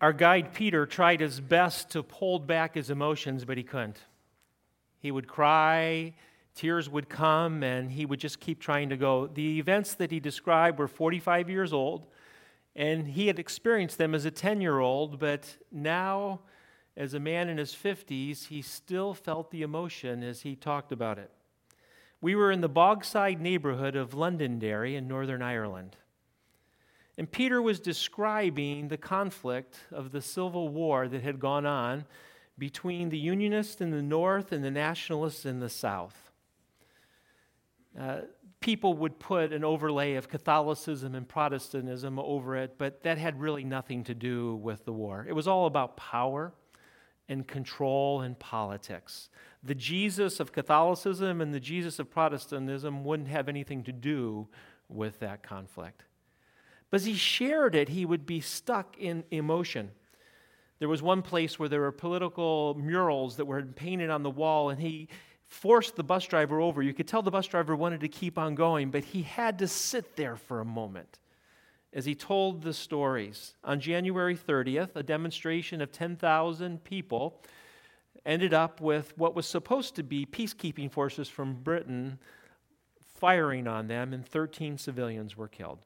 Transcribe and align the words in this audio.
Our 0.00 0.12
guide 0.12 0.54
Peter 0.54 0.86
tried 0.86 1.20
his 1.20 1.40
best 1.40 1.90
to 1.90 2.04
hold 2.12 2.46
back 2.46 2.74
his 2.74 2.88
emotions, 2.88 3.44
but 3.44 3.56
he 3.56 3.64
couldn't. 3.64 3.98
He 5.00 5.10
would 5.10 5.26
cry, 5.26 6.14
tears 6.54 6.88
would 6.88 7.08
come, 7.08 7.64
and 7.64 7.90
he 7.90 8.06
would 8.06 8.20
just 8.20 8.38
keep 8.38 8.60
trying 8.60 8.90
to 8.90 8.96
go. 8.96 9.26
The 9.26 9.58
events 9.58 9.94
that 9.94 10.12
he 10.12 10.20
described 10.20 10.78
were 10.78 10.86
45 10.86 11.50
years 11.50 11.72
old, 11.72 12.06
and 12.76 13.08
he 13.08 13.26
had 13.26 13.40
experienced 13.40 13.98
them 13.98 14.14
as 14.14 14.24
a 14.24 14.30
10 14.30 14.60
year 14.60 14.78
old, 14.78 15.18
but 15.18 15.56
now, 15.72 16.40
as 16.96 17.14
a 17.14 17.20
man 17.20 17.48
in 17.48 17.58
his 17.58 17.72
50s, 17.72 18.46
he 18.46 18.62
still 18.62 19.14
felt 19.14 19.50
the 19.50 19.62
emotion 19.62 20.22
as 20.22 20.42
he 20.42 20.54
talked 20.54 20.92
about 20.92 21.18
it. 21.18 21.32
We 22.20 22.36
were 22.36 22.52
in 22.52 22.60
the 22.60 22.68
Bogside 22.68 23.40
neighborhood 23.40 23.96
of 23.96 24.14
Londonderry 24.14 24.94
in 24.94 25.08
Northern 25.08 25.42
Ireland. 25.42 25.96
And 27.18 27.30
Peter 27.30 27.60
was 27.60 27.80
describing 27.80 28.86
the 28.86 28.96
conflict 28.96 29.80
of 29.90 30.12
the 30.12 30.22
Civil 30.22 30.68
War 30.68 31.08
that 31.08 31.22
had 31.24 31.40
gone 31.40 31.66
on 31.66 32.04
between 32.56 33.08
the 33.08 33.18
Unionists 33.18 33.80
in 33.80 33.90
the 33.90 34.02
North 34.02 34.52
and 34.52 34.62
the 34.64 34.70
Nationalists 34.70 35.44
in 35.44 35.58
the 35.58 35.68
South. 35.68 36.30
Uh, 37.98 38.20
people 38.60 38.94
would 38.94 39.18
put 39.18 39.52
an 39.52 39.64
overlay 39.64 40.14
of 40.14 40.28
Catholicism 40.28 41.16
and 41.16 41.28
Protestantism 41.28 42.20
over 42.20 42.54
it, 42.54 42.76
but 42.78 43.02
that 43.02 43.18
had 43.18 43.40
really 43.40 43.64
nothing 43.64 44.04
to 44.04 44.14
do 44.14 44.54
with 44.54 44.84
the 44.84 44.92
war. 44.92 45.26
It 45.28 45.32
was 45.32 45.48
all 45.48 45.66
about 45.66 45.96
power 45.96 46.52
and 47.28 47.48
control 47.48 48.20
and 48.20 48.38
politics. 48.38 49.28
The 49.64 49.74
Jesus 49.74 50.38
of 50.38 50.52
Catholicism 50.52 51.40
and 51.40 51.52
the 51.52 51.58
Jesus 51.58 51.98
of 51.98 52.12
Protestantism 52.12 53.02
wouldn't 53.02 53.28
have 53.28 53.48
anything 53.48 53.82
to 53.84 53.92
do 53.92 54.46
with 54.88 55.18
that 55.18 55.42
conflict. 55.42 56.04
But 56.90 57.00
as 57.00 57.04
he 57.04 57.14
shared 57.14 57.74
it, 57.74 57.90
he 57.90 58.06
would 58.06 58.26
be 58.26 58.40
stuck 58.40 58.96
in 58.98 59.24
emotion. 59.30 59.90
There 60.78 60.88
was 60.88 61.02
one 61.02 61.22
place 61.22 61.58
where 61.58 61.68
there 61.68 61.80
were 61.80 61.92
political 61.92 62.74
murals 62.78 63.36
that 63.36 63.46
were 63.46 63.62
painted 63.62 64.10
on 64.10 64.22
the 64.22 64.30
wall, 64.30 64.70
and 64.70 64.80
he 64.80 65.08
forced 65.46 65.96
the 65.96 66.04
bus 66.04 66.26
driver 66.26 66.60
over. 66.60 66.82
You 66.82 66.94
could 66.94 67.08
tell 67.08 67.22
the 67.22 67.30
bus 67.30 67.46
driver 67.46 67.74
wanted 67.74 68.00
to 68.00 68.08
keep 68.08 68.38
on 68.38 68.54
going, 68.54 68.90
but 68.90 69.04
he 69.04 69.22
had 69.22 69.58
to 69.58 69.68
sit 69.68 70.16
there 70.16 70.36
for 70.36 70.60
a 70.60 70.64
moment 70.64 71.18
as 71.92 72.04
he 72.04 72.14
told 72.14 72.62
the 72.62 72.74
stories. 72.74 73.54
On 73.64 73.80
January 73.80 74.36
30th, 74.36 74.94
a 74.94 75.02
demonstration 75.02 75.80
of 75.80 75.90
10,000 75.90 76.84
people 76.84 77.42
ended 78.26 78.52
up 78.52 78.80
with 78.80 79.16
what 79.16 79.34
was 79.34 79.46
supposed 79.46 79.94
to 79.96 80.02
be 80.02 80.26
peacekeeping 80.26 80.90
forces 80.90 81.28
from 81.28 81.54
Britain 81.54 82.18
firing 83.14 83.66
on 83.66 83.88
them, 83.88 84.12
and 84.12 84.24
13 84.24 84.78
civilians 84.78 85.36
were 85.36 85.48
killed. 85.48 85.84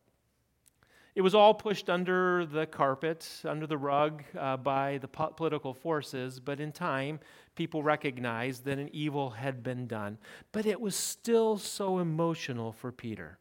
It 1.15 1.21
was 1.21 1.35
all 1.35 1.53
pushed 1.53 1.91
under 1.91 2.47
the 2.47 2.67
carpet, 2.67 3.29
under 3.45 3.67
the 3.67 3.77
rug 3.77 4.23
uh, 4.39 4.57
by 4.57 4.99
the 4.99 5.09
po- 5.09 5.29
political 5.29 5.75
forces, 5.75 6.41
but 6.41 6.59
in 6.59 6.73
time, 6.73 7.21
people 7.55 7.83
recognized 7.83 8.65
that 8.65 8.79
an 8.79 8.89
evil 8.95 9.31
had 9.31 9.63
been 9.63 9.87
done. 9.87 10.17
But 10.53 10.65
it 10.65 10.81
was 10.81 10.97
still 10.97 11.59
so 11.59 11.99
emotional 11.99 12.73
for 12.73 12.91
Peter. 12.91 13.39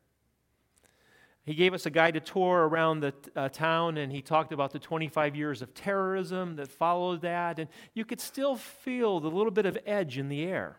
He 1.44 1.56
gave 1.56 1.74
us 1.74 1.86
a 1.86 1.90
guided 1.90 2.26
tour 2.26 2.68
around 2.68 3.00
the 3.00 3.14
uh, 3.36 3.50
town 3.50 3.98
and 3.98 4.12
he 4.12 4.22
talked 4.22 4.52
about 4.52 4.72
the 4.72 4.80
25 4.80 5.36
years 5.36 5.62
of 5.62 5.74
terrorism 5.74 6.58
that 6.58 6.68
followed 6.68 7.22
that. 7.22 7.58
And 7.58 7.68
you 7.94 8.06
could 8.06 8.22
still 8.22 8.56
feel 8.56 9.20
the 9.20 9.30
little 9.30 9.52
bit 9.52 9.66
of 9.66 9.78
edge 9.86 10.18
in 10.18 10.30
the 10.30 10.44
air. 10.44 10.78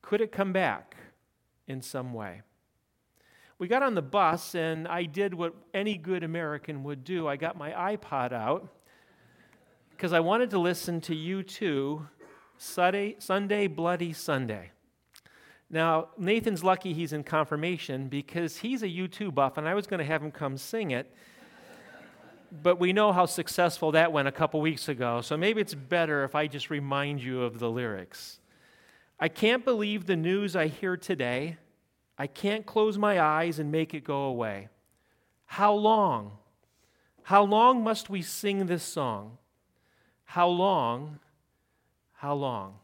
Could 0.00 0.20
it 0.20 0.32
come 0.32 0.52
back 0.52 0.96
in 1.66 1.82
some 1.82 2.14
way? 2.14 2.42
We 3.58 3.68
got 3.68 3.84
on 3.84 3.94
the 3.94 4.02
bus, 4.02 4.56
and 4.56 4.88
I 4.88 5.04
did 5.04 5.32
what 5.32 5.54
any 5.72 5.96
good 5.96 6.24
American 6.24 6.82
would 6.84 7.04
do. 7.04 7.28
I 7.28 7.36
got 7.36 7.56
my 7.56 7.70
iPod 7.70 8.32
out 8.32 8.68
because 9.90 10.12
I 10.12 10.18
wanted 10.18 10.50
to 10.50 10.58
listen 10.58 11.00
to 11.02 11.14
U2 11.14 12.04
Sunday, 12.58 13.14
Sunday 13.20 13.68
Bloody 13.68 14.12
Sunday. 14.12 14.72
Now, 15.70 16.08
Nathan's 16.18 16.64
lucky 16.64 16.92
he's 16.92 17.12
in 17.12 17.22
confirmation 17.22 18.08
because 18.08 18.56
he's 18.56 18.82
a 18.82 18.88
U2 18.88 19.32
buff, 19.32 19.56
and 19.56 19.68
I 19.68 19.74
was 19.74 19.86
going 19.86 19.98
to 19.98 20.04
have 20.04 20.22
him 20.22 20.32
come 20.32 20.56
sing 20.56 20.90
it. 20.90 21.14
but 22.62 22.80
we 22.80 22.92
know 22.92 23.12
how 23.12 23.24
successful 23.24 23.92
that 23.92 24.12
went 24.12 24.26
a 24.26 24.32
couple 24.32 24.60
weeks 24.60 24.88
ago, 24.88 25.20
so 25.20 25.36
maybe 25.36 25.60
it's 25.60 25.74
better 25.74 26.24
if 26.24 26.34
I 26.34 26.48
just 26.48 26.70
remind 26.70 27.22
you 27.22 27.42
of 27.42 27.60
the 27.60 27.70
lyrics. 27.70 28.40
I 29.20 29.28
can't 29.28 29.64
believe 29.64 30.06
the 30.06 30.16
news 30.16 30.56
I 30.56 30.66
hear 30.66 30.96
today. 30.96 31.56
I 32.16 32.26
can't 32.26 32.64
close 32.64 32.96
my 32.96 33.20
eyes 33.20 33.58
and 33.58 33.72
make 33.72 33.94
it 33.94 34.04
go 34.04 34.24
away. 34.24 34.68
How 35.46 35.74
long? 35.74 36.38
How 37.24 37.42
long 37.42 37.82
must 37.82 38.10
we 38.10 38.22
sing 38.22 38.66
this 38.66 38.82
song? 38.82 39.38
How 40.24 40.48
long? 40.48 41.18
How 42.12 42.34
long? 42.34 42.76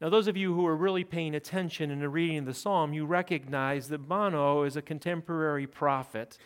Now, 0.00 0.08
those 0.08 0.26
of 0.26 0.36
you 0.36 0.52
who 0.54 0.66
are 0.66 0.74
really 0.74 1.04
paying 1.04 1.34
attention 1.34 1.90
in 1.90 2.00
the 2.00 2.08
reading 2.08 2.44
the 2.44 2.54
psalm, 2.54 2.92
you 2.92 3.06
recognize 3.06 3.88
that 3.88 4.08
Bono 4.08 4.64
is 4.64 4.76
a 4.76 4.82
contemporary 4.82 5.66
prophet. 5.66 6.38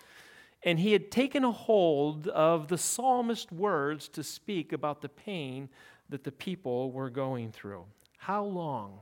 And 0.62 0.78
he 0.78 0.92
had 0.92 1.10
taken 1.10 1.44
a 1.44 1.52
hold 1.52 2.28
of 2.28 2.68
the 2.68 2.76
psalmist's 2.76 3.50
words 3.50 4.08
to 4.08 4.22
speak 4.22 4.72
about 4.72 5.00
the 5.00 5.08
pain 5.08 5.68
that 6.08 6.24
the 6.24 6.32
people 6.32 6.92
were 6.92 7.08
going 7.08 7.50
through. 7.50 7.84
How 8.18 8.44
long? 8.44 9.00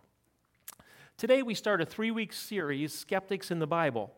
Today 1.16 1.42
we 1.44 1.54
start 1.54 1.80
a 1.80 1.86
three 1.86 2.10
week 2.10 2.32
series, 2.32 2.92
Skeptics 2.92 3.52
in 3.52 3.60
the 3.60 3.69
Bible. 3.69 4.12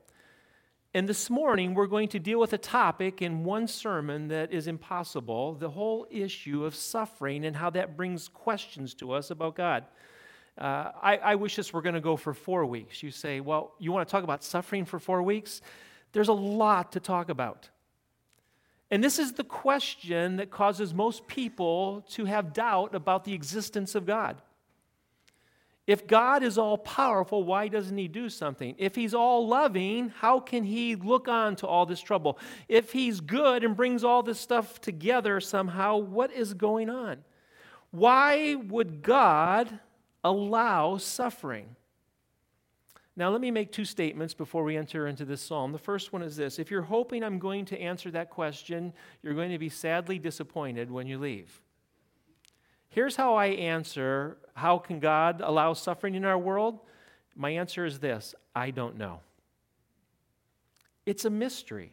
And 0.95 1.07
this 1.07 1.29
morning 1.29 1.75
we're 1.75 1.89
going 1.89 2.09
to 2.09 2.19
deal 2.19 2.41
with 2.41 2.55
a 2.55 2.59
topic 2.59 3.21
in 3.21 3.45
one 3.45 3.69
sermon 3.69 4.29
that 4.29 4.51
is 4.51 4.67
impossible 4.67 5.53
the 5.57 5.69
whole 5.69 6.07
issue 6.11 6.65
of 6.65 6.75
suffering 6.75 7.45
and 7.45 7.55
how 7.55 7.69
that 7.69 7.99
brings 7.99 8.29
questions 8.29 8.95
to 8.95 9.13
us 9.13 9.31
about 9.31 9.57
God. 9.57 9.85
Uh, 10.57 10.91
I, 11.03 11.17
I 11.19 11.35
wish 11.35 11.57
this 11.57 11.71
were 11.71 11.83
going 11.83 11.97
to 11.97 12.01
go 12.01 12.17
for 12.17 12.33
four 12.33 12.65
weeks. 12.65 13.03
You 13.03 13.11
say, 13.11 13.41
well, 13.41 13.75
you 13.79 13.93
want 13.93 14.09
to 14.09 14.11
talk 14.11 14.25
about 14.25 14.43
suffering 14.43 14.87
for 14.87 14.99
four 14.99 15.23
weeks? 15.23 15.61
There's 16.13 16.29
a 16.29 16.33
lot 16.33 16.93
to 16.93 17.01
talk 17.01 17.29
about. 17.29 17.69
And 18.91 19.05
this 19.05 19.19
is 19.19 19.35
the 19.35 19.45
question 19.45 20.37
that 20.37 20.51
causes 20.51 20.95
most 20.95 21.27
people 21.27 22.07
to 22.13 22.25
have 22.25 22.55
doubt 22.55 22.95
about 22.95 23.25
the 23.25 23.35
existence 23.35 23.95
of 23.95 24.07
God. 24.07 24.41
If 25.87 26.07
God 26.07 26.43
is 26.43 26.59
all 26.59 26.79
powerful, 26.79 27.45
why 27.45 27.69
doesn't 27.69 27.97
He 27.97 28.09
do 28.09 28.29
something? 28.29 28.75
If 28.77 28.97
He's 28.97 29.15
all 29.15 29.47
loving, 29.47 30.09
how 30.09 30.41
can 30.41 30.65
He 30.65 30.97
look 30.97 31.29
on 31.29 31.55
to 31.57 31.67
all 31.67 31.87
this 31.87 32.01
trouble? 32.01 32.39
If 32.69 32.93
He's 32.93 33.21
good 33.21 33.63
and 33.63 33.77
brings 33.77 34.03
all 34.03 34.23
this 34.23 34.41
stuff 34.41 34.81
together 34.81 35.41
somehow, 35.41 35.99
what 35.99 36.33
is 36.33 36.55
going 36.55 36.91
on? 36.91 37.25
Why 37.93 38.57
would 38.57 39.03
God 39.03 39.79
allow 40.25 40.97
suffering? 40.97 41.77
Now, 43.19 43.31
let 43.31 43.41
me 43.41 43.51
make 43.51 43.73
two 43.73 43.87
statements 43.87 44.35
before 44.35 44.63
we 44.63 44.77
enter 44.77 45.07
into 45.07 45.25
this 45.25 45.41
psalm. 45.41 45.73
The 45.73 45.79
first 45.79 46.13
one 46.13 46.23
is 46.23 46.37
this 46.37 46.59
If 46.59 46.71
you're 46.71 46.83
hoping 46.83 47.23
I'm 47.23 47.39
going 47.39 47.65
to 47.67 47.81
answer 47.81 48.11
that 48.11 48.31
question, 48.31 48.93
you're 49.23 49.35
going 49.35 49.53
to 49.53 49.59
be 49.59 49.69
sadly 49.69 50.19
disappointed 50.19 50.91
when 50.91 51.07
you 51.07 51.19
leave. 51.19 51.63
Here's 52.97 53.15
how 53.15 53.35
I 53.35 53.49
answer 53.49 54.39
how 54.55 54.79
can 54.79 55.01
God 55.01 55.43
allow 55.45 55.75
suffering 55.75 56.15
in 56.15 56.25
our 56.25 56.39
world? 56.39 56.81
My 57.35 57.51
answer 57.51 57.85
is 57.85 57.99
this 57.99 58.35
I 58.55 58.71
don't 58.71 58.97
know. 58.97 59.21
It's 61.05 61.27
a 61.27 61.31
mystery. 61.31 61.93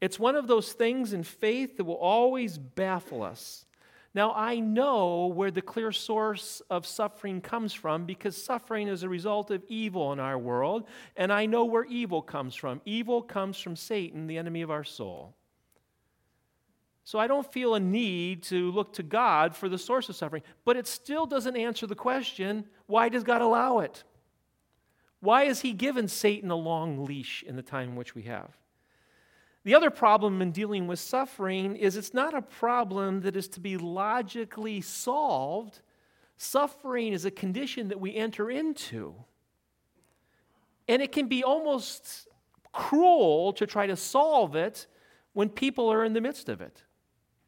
It's 0.00 0.18
one 0.18 0.34
of 0.34 0.46
those 0.46 0.72
things 0.72 1.12
in 1.12 1.22
faith 1.22 1.76
that 1.76 1.84
will 1.84 1.98
always 1.98 2.56
baffle 2.56 3.22
us. 3.22 3.66
Now, 4.14 4.32
I 4.34 4.60
know 4.60 5.26
where 5.26 5.50
the 5.50 5.60
clear 5.60 5.92
source 5.92 6.62
of 6.70 6.86
suffering 6.86 7.42
comes 7.42 7.74
from 7.74 8.06
because 8.06 8.42
suffering 8.42 8.88
is 8.88 9.02
a 9.02 9.10
result 9.10 9.50
of 9.50 9.62
evil 9.68 10.10
in 10.14 10.20
our 10.20 10.38
world, 10.38 10.88
and 11.18 11.30
I 11.30 11.44
know 11.44 11.66
where 11.66 11.84
evil 11.84 12.22
comes 12.22 12.54
from. 12.54 12.80
Evil 12.86 13.20
comes 13.20 13.58
from 13.58 13.76
Satan, 13.76 14.26
the 14.26 14.38
enemy 14.38 14.62
of 14.62 14.70
our 14.70 14.84
soul. 14.84 15.34
So 17.06 17.20
I 17.20 17.28
don't 17.28 17.50
feel 17.52 17.76
a 17.76 17.80
need 17.80 18.42
to 18.44 18.72
look 18.72 18.94
to 18.94 19.04
God 19.04 19.54
for 19.54 19.68
the 19.68 19.78
source 19.78 20.08
of 20.08 20.16
suffering. 20.16 20.42
But 20.64 20.76
it 20.76 20.88
still 20.88 21.24
doesn't 21.24 21.56
answer 21.56 21.86
the 21.86 21.94
question 21.94 22.64
why 22.86 23.08
does 23.08 23.22
God 23.22 23.42
allow 23.42 23.78
it? 23.78 24.02
Why 25.20 25.44
has 25.44 25.60
He 25.60 25.72
given 25.72 26.08
Satan 26.08 26.50
a 26.50 26.56
long 26.56 27.04
leash 27.04 27.44
in 27.44 27.54
the 27.54 27.62
time 27.62 27.90
in 27.90 27.94
which 27.96 28.16
we 28.16 28.22
have? 28.22 28.58
The 29.62 29.76
other 29.76 29.88
problem 29.88 30.42
in 30.42 30.50
dealing 30.50 30.88
with 30.88 30.98
suffering 30.98 31.76
is 31.76 31.96
it's 31.96 32.12
not 32.12 32.34
a 32.34 32.42
problem 32.42 33.20
that 33.20 33.36
is 33.36 33.46
to 33.50 33.60
be 33.60 33.76
logically 33.76 34.80
solved. 34.80 35.82
Suffering 36.38 37.12
is 37.12 37.24
a 37.24 37.30
condition 37.30 37.86
that 37.86 38.00
we 38.00 38.16
enter 38.16 38.50
into. 38.50 39.14
And 40.88 41.00
it 41.00 41.12
can 41.12 41.28
be 41.28 41.44
almost 41.44 42.26
cruel 42.72 43.52
to 43.52 43.64
try 43.64 43.86
to 43.86 43.96
solve 43.96 44.56
it 44.56 44.88
when 45.34 45.48
people 45.48 45.88
are 45.88 46.04
in 46.04 46.12
the 46.12 46.20
midst 46.20 46.48
of 46.48 46.60
it. 46.60 46.82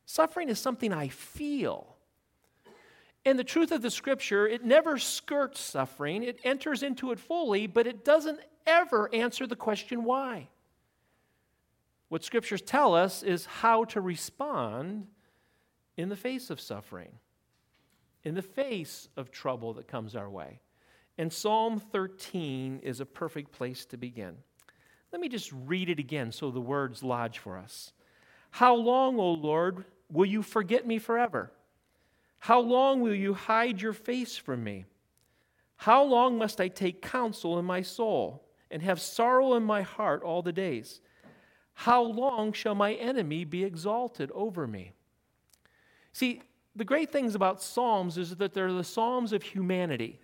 Suffering 0.08 0.48
is 0.48 0.58
something 0.58 0.90
I 0.90 1.08
feel. 1.08 1.94
And 3.26 3.38
the 3.38 3.44
truth 3.44 3.72
of 3.72 3.82
the 3.82 3.90
scripture, 3.90 4.48
it 4.48 4.64
never 4.64 4.96
skirts 4.96 5.60
suffering, 5.60 6.22
it 6.22 6.40
enters 6.44 6.82
into 6.82 7.12
it 7.12 7.20
fully, 7.20 7.66
but 7.66 7.86
it 7.86 8.06
doesn't 8.06 8.40
ever 8.66 9.14
answer 9.14 9.46
the 9.46 9.54
question 9.54 10.04
why. 10.04 10.48
What 12.08 12.24
scriptures 12.24 12.62
tell 12.62 12.94
us 12.94 13.22
is 13.22 13.44
how 13.44 13.84
to 13.84 14.00
respond 14.00 15.08
in 15.98 16.08
the 16.08 16.16
face 16.16 16.48
of 16.48 16.58
suffering, 16.58 17.12
in 18.24 18.34
the 18.34 18.40
face 18.40 19.10
of 19.14 19.30
trouble 19.30 19.74
that 19.74 19.88
comes 19.88 20.16
our 20.16 20.30
way. 20.30 20.60
And 21.18 21.30
Psalm 21.30 21.78
13 21.78 22.80
is 22.82 23.00
a 23.00 23.06
perfect 23.06 23.52
place 23.52 23.84
to 23.84 23.98
begin. 23.98 24.38
Let 25.12 25.20
me 25.20 25.28
just 25.28 25.52
read 25.52 25.90
it 25.90 25.98
again 25.98 26.32
so 26.32 26.50
the 26.50 26.62
words 26.62 27.02
lodge 27.02 27.40
for 27.40 27.58
us. 27.58 27.92
How 28.52 28.74
long, 28.74 29.20
O 29.20 29.32
Lord, 29.32 29.84
will 30.10 30.26
you 30.26 30.42
forget 30.42 30.86
me 30.86 30.98
forever? 30.98 31.52
How 32.38 32.60
long 32.60 33.00
will 33.00 33.14
you 33.14 33.34
hide 33.34 33.80
your 33.80 33.92
face 33.92 34.36
from 34.36 34.62
me? 34.62 34.84
How 35.76 36.02
long 36.02 36.38
must 36.38 36.60
I 36.60 36.68
take 36.68 37.02
counsel 37.02 37.58
in 37.58 37.64
my 37.64 37.82
soul 37.82 38.44
and 38.70 38.82
have 38.82 39.00
sorrow 39.00 39.54
in 39.54 39.62
my 39.62 39.82
heart 39.82 40.22
all 40.22 40.42
the 40.42 40.52
days? 40.52 41.00
How 41.74 42.02
long 42.02 42.52
shall 42.52 42.74
my 42.74 42.94
enemy 42.94 43.44
be 43.44 43.64
exalted 43.64 44.30
over 44.32 44.66
me? 44.66 44.92
See, 46.12 46.42
the 46.74 46.84
great 46.84 47.12
things 47.12 47.34
about 47.34 47.62
Psalms 47.62 48.18
is 48.18 48.36
that 48.36 48.54
they're 48.54 48.72
the 48.72 48.84
Psalms 48.84 49.32
of 49.32 49.42
humanity. 49.42 50.20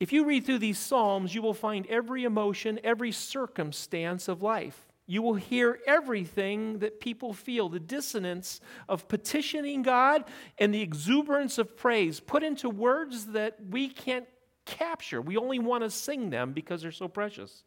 If 0.00 0.12
you 0.12 0.24
read 0.24 0.46
through 0.46 0.58
these 0.58 0.78
Psalms, 0.78 1.34
you 1.34 1.42
will 1.42 1.54
find 1.54 1.86
every 1.86 2.24
emotion, 2.24 2.80
every 2.82 3.12
circumstance 3.12 4.26
of 4.26 4.42
life. 4.42 4.89
You 5.10 5.22
will 5.22 5.34
hear 5.34 5.80
everything 5.88 6.78
that 6.78 7.00
people 7.00 7.32
feel 7.32 7.68
the 7.68 7.80
dissonance 7.80 8.60
of 8.88 9.08
petitioning 9.08 9.82
God 9.82 10.22
and 10.56 10.72
the 10.72 10.82
exuberance 10.82 11.58
of 11.58 11.76
praise 11.76 12.20
put 12.20 12.44
into 12.44 12.70
words 12.70 13.26
that 13.32 13.56
we 13.70 13.88
can't 13.88 14.26
capture. 14.66 15.20
We 15.20 15.36
only 15.36 15.58
want 15.58 15.82
to 15.82 15.90
sing 15.90 16.30
them 16.30 16.52
because 16.52 16.82
they're 16.82 16.92
so 16.92 17.08
precious. 17.08 17.64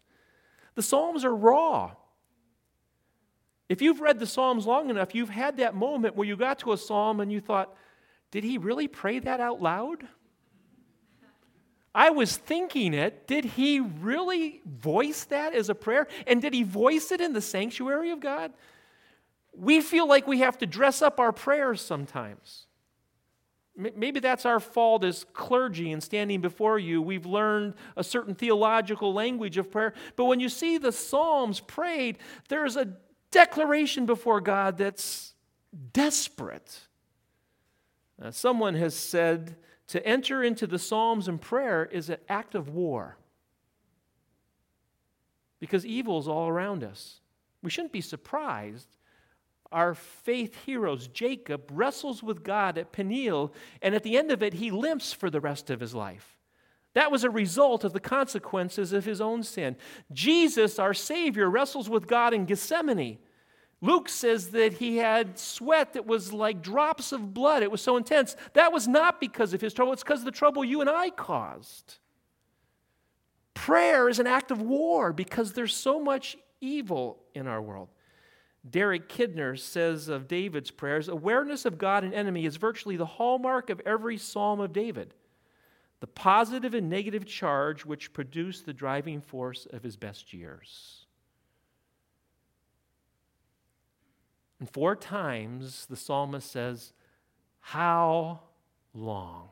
The 0.75 0.81
Psalms 0.81 1.25
are 1.25 1.35
raw. 1.35 1.91
If 3.67 3.81
you've 3.81 3.99
read 3.99 4.19
the 4.19 4.25
Psalms 4.25 4.65
long 4.65 4.89
enough, 4.89 5.13
you've 5.13 5.27
had 5.27 5.57
that 5.57 5.75
moment 5.75 6.15
where 6.15 6.25
you 6.25 6.37
got 6.37 6.59
to 6.59 6.71
a 6.71 6.77
psalm 6.77 7.19
and 7.19 7.29
you 7.29 7.41
thought, 7.41 7.75
did 8.31 8.45
he 8.45 8.57
really 8.57 8.87
pray 8.87 9.19
that 9.19 9.41
out 9.41 9.61
loud? 9.61 10.07
I 11.95 12.09
was 12.09 12.37
thinking 12.37 12.93
it. 12.93 13.27
Did 13.27 13.45
he 13.45 13.79
really 13.79 14.61
voice 14.65 15.25
that 15.25 15.53
as 15.53 15.69
a 15.69 15.75
prayer? 15.75 16.07
And 16.25 16.41
did 16.41 16.53
he 16.53 16.63
voice 16.63 17.11
it 17.11 17.21
in 17.21 17.33
the 17.33 17.41
sanctuary 17.41 18.09
of 18.09 18.19
God? 18.19 18.51
We 19.55 19.81
feel 19.81 20.07
like 20.07 20.25
we 20.25 20.39
have 20.39 20.57
to 20.59 20.65
dress 20.65 21.01
up 21.01 21.19
our 21.19 21.31
prayers 21.31 21.81
sometimes. 21.81 22.65
Maybe 23.75 24.19
that's 24.19 24.45
our 24.45 24.59
fault 24.59 25.03
as 25.03 25.25
clergy 25.33 25.91
and 25.91 26.01
standing 26.01 26.41
before 26.41 26.77
you. 26.77 27.01
We've 27.01 27.25
learned 27.25 27.73
a 27.97 28.03
certain 28.03 28.35
theological 28.35 29.13
language 29.13 29.57
of 29.57 29.71
prayer. 29.71 29.93
But 30.15 30.25
when 30.25 30.39
you 30.39 30.49
see 30.49 30.77
the 30.77 30.91
Psalms 30.91 31.59
prayed, 31.59 32.19
there's 32.49 32.75
a 32.75 32.89
declaration 33.31 34.05
before 34.05 34.41
God 34.41 34.77
that's 34.77 35.33
desperate. 35.91 36.87
Uh, 38.23 38.31
someone 38.31 38.75
has 38.75 38.95
said, 38.95 39.57
to 39.87 40.05
enter 40.07 40.43
into 40.43 40.65
the 40.65 40.79
Psalms 40.79 41.27
and 41.27 41.41
prayer 41.41 41.85
is 41.91 42.09
an 42.09 42.17
act 42.29 42.55
of 42.55 42.69
war 42.69 43.17
because 45.59 45.85
evil 45.85 46.19
is 46.19 46.27
all 46.27 46.47
around 46.47 46.83
us. 46.83 47.19
We 47.61 47.69
shouldn't 47.69 47.93
be 47.93 48.01
surprised. 48.01 48.87
Our 49.71 49.93
faith 49.93 50.55
heroes, 50.65 51.07
Jacob, 51.07 51.69
wrestles 51.71 52.23
with 52.23 52.43
God 52.43 52.77
at 52.77 52.91
Peniel, 52.91 53.53
and 53.81 53.95
at 53.95 54.03
the 54.03 54.17
end 54.17 54.31
of 54.31 54.41
it, 54.41 54.53
he 54.53 54.71
limps 54.71 55.13
for 55.13 55.29
the 55.29 55.41
rest 55.41 55.69
of 55.69 55.79
his 55.79 55.93
life. 55.93 56.37
That 56.93 57.11
was 57.11 57.23
a 57.23 57.29
result 57.29 57.83
of 57.83 57.93
the 57.93 57.99
consequences 57.99 58.93
of 58.93 59.05
his 59.05 59.19
own 59.19 59.41
sin. 59.41 59.75
Jesus, 60.11 60.79
our 60.79 60.93
Savior, 60.93 61.49
wrestles 61.49 61.89
with 61.89 62.07
God 62.07 62.33
in 62.33 62.45
Gethsemane. 62.45 63.17
Luke 63.83 64.07
says 64.07 64.51
that 64.51 64.71
he 64.71 64.95
had 64.95 65.37
sweat 65.37 65.91
that 65.91 66.07
was 66.07 66.31
like 66.31 66.61
drops 66.61 67.11
of 67.11 67.33
blood. 67.33 67.63
It 67.63 67.69
was 67.69 67.81
so 67.81 67.97
intense. 67.97 68.37
That 68.53 68.71
was 68.71 68.87
not 68.87 69.19
because 69.19 69.53
of 69.53 69.59
his 69.59 69.73
trouble, 69.73 69.91
it's 69.91 70.03
because 70.03 70.19
of 70.19 70.25
the 70.25 70.31
trouble 70.31 70.63
you 70.63 70.79
and 70.79 70.89
I 70.89 71.09
caused. 71.09 71.97
Prayer 73.53 74.07
is 74.07 74.19
an 74.19 74.27
act 74.27 74.51
of 74.51 74.61
war 74.61 75.11
because 75.11 75.51
there's 75.51 75.75
so 75.75 75.99
much 75.99 76.37
evil 76.61 77.19
in 77.35 77.45
our 77.45 77.61
world. 77.61 77.89
Derek 78.67 79.09
Kidner 79.09 79.59
says 79.59 80.07
of 80.07 80.29
David's 80.29 80.71
prayers 80.71 81.09
awareness 81.09 81.65
of 81.65 81.77
God 81.77 82.05
and 82.05 82.13
enemy 82.13 82.45
is 82.45 82.55
virtually 82.55 82.95
the 82.95 83.05
hallmark 83.05 83.69
of 83.69 83.81
every 83.85 84.17
psalm 84.17 84.61
of 84.61 84.71
David, 84.71 85.13
the 85.99 86.07
positive 86.07 86.73
and 86.73 86.89
negative 86.89 87.25
charge 87.25 87.85
which 87.85 88.13
produced 88.13 88.65
the 88.65 88.71
driving 88.71 89.19
force 89.19 89.67
of 89.73 89.83
his 89.83 89.97
best 89.97 90.31
years. 90.31 91.02
And 94.63 94.69
four 94.69 94.95
times 94.95 95.87
the 95.87 95.97
psalmist 95.97 96.49
says, 96.49 96.93
How 97.59 98.39
long? 98.93 99.49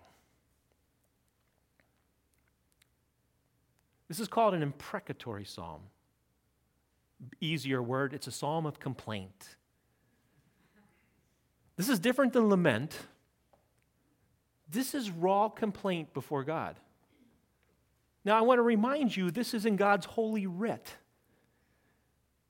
This 4.07 4.21
is 4.21 4.29
called 4.29 4.53
an 4.53 4.63
imprecatory 4.63 5.43
psalm. 5.43 5.81
Easier 7.41 7.83
word, 7.83 8.13
it's 8.13 8.27
a 8.27 8.31
psalm 8.31 8.65
of 8.65 8.79
complaint. 8.79 9.57
This 11.75 11.89
is 11.89 11.99
different 11.99 12.31
than 12.31 12.47
lament. 12.47 12.97
This 14.69 14.95
is 14.95 15.11
raw 15.11 15.49
complaint 15.49 16.13
before 16.13 16.45
God. 16.45 16.77
Now, 18.23 18.37
I 18.37 18.41
want 18.43 18.59
to 18.59 18.63
remind 18.63 19.17
you 19.17 19.29
this 19.29 19.53
is 19.53 19.65
in 19.65 19.75
God's 19.75 20.05
holy 20.05 20.47
writ. 20.47 20.95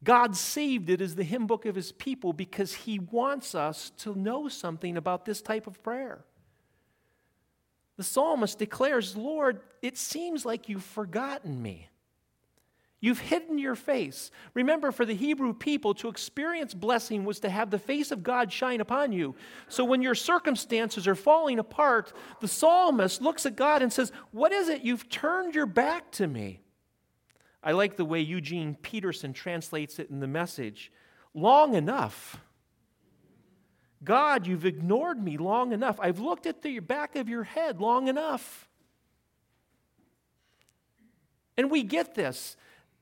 God 0.04 0.36
saved 0.36 0.90
it 0.90 1.02
as 1.02 1.16
the 1.16 1.24
hymn 1.24 1.46
book 1.48 1.66
of 1.66 1.76
his 1.76 1.92
people 1.92 2.34
because 2.34 2.74
he 2.74 3.00
wants 3.00 3.54
us 3.54 3.92
to 4.00 4.16
know 4.16 4.48
something 4.48 4.98
about 4.98 5.26
this 5.26 5.42
type 5.42 5.68
of 5.68 5.84
prayer. 5.84 6.26
The 7.98 8.04
psalmist 8.04 8.58
declares, 8.58 9.16
Lord, 9.16 9.62
it 9.82 9.98
seems 9.98 10.44
like 10.44 10.70
you've 10.70 10.84
forgotten 10.84 11.62
me. 11.62 11.88
You've 13.00 13.20
hidden 13.20 13.58
your 13.58 13.76
face. 13.76 14.30
Remember, 14.54 14.92
for 14.92 15.06
the 15.06 15.16
Hebrew 15.16 15.54
people, 15.54 15.96
to 15.96 16.08
experience 16.08 16.76
blessing 16.76 17.26
was 17.26 17.40
to 17.40 17.50
have 17.50 17.72
the 17.72 17.80
face 17.80 18.12
of 18.12 18.24
God 18.24 18.52
shine 18.52 18.80
upon 18.80 19.12
you. 19.12 19.36
So 19.68 19.84
when 19.84 20.04
your 20.04 20.14
circumstances 20.14 21.08
are 21.08 21.16
falling 21.16 21.58
apart, 21.58 22.14
the 22.42 22.48
psalmist 22.48 23.20
looks 23.20 23.48
at 23.48 23.56
God 23.56 23.82
and 23.82 23.92
says, 23.92 24.12
What 24.32 24.52
is 24.52 24.70
it? 24.70 24.84
You've 24.84 25.10
turned 25.10 25.56
your 25.56 25.66
back 25.66 26.12
to 26.14 26.28
me. 26.28 26.62
I 27.64 27.74
like 27.74 27.96
the 27.96 28.06
way 28.06 28.22
Eugene 28.22 28.76
Peterson 28.76 29.34
translates 29.34 30.00
it 30.00 30.10
in 30.10 30.20
the 30.20 30.28
message 30.28 30.92
long 31.34 31.76
enough. 31.76 32.38
God, 34.04 34.48
you've 34.48 34.66
ignored 34.66 35.24
me 35.24 35.38
long 35.38 35.72
enough. 35.72 36.00
I've 36.00 36.20
looked 36.20 36.48
at 36.48 36.64
the 36.64 36.80
back 36.80 37.16
of 37.16 37.30
your 37.30 37.44
head 37.44 37.80
long 37.80 38.08
enough. 38.08 38.68
And 41.56 41.70
we 41.70 41.84
get 41.84 42.16
this. 42.16 42.58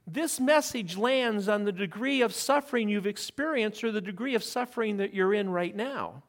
This 0.06 0.40
message 0.40 0.98
lands 0.98 1.48
on 1.48 1.64
the 1.64 1.72
degree 1.72 2.22
of 2.22 2.34
suffering 2.34 2.90
you've 2.90 3.08
experienced 3.08 3.84
or 3.84 3.92
the 3.92 4.02
degree 4.02 4.36
of 4.36 4.44
suffering 4.44 4.98
that 4.98 5.14
you're 5.14 5.34
in 5.34 5.50
right 5.50 5.76
now. 5.76 6.24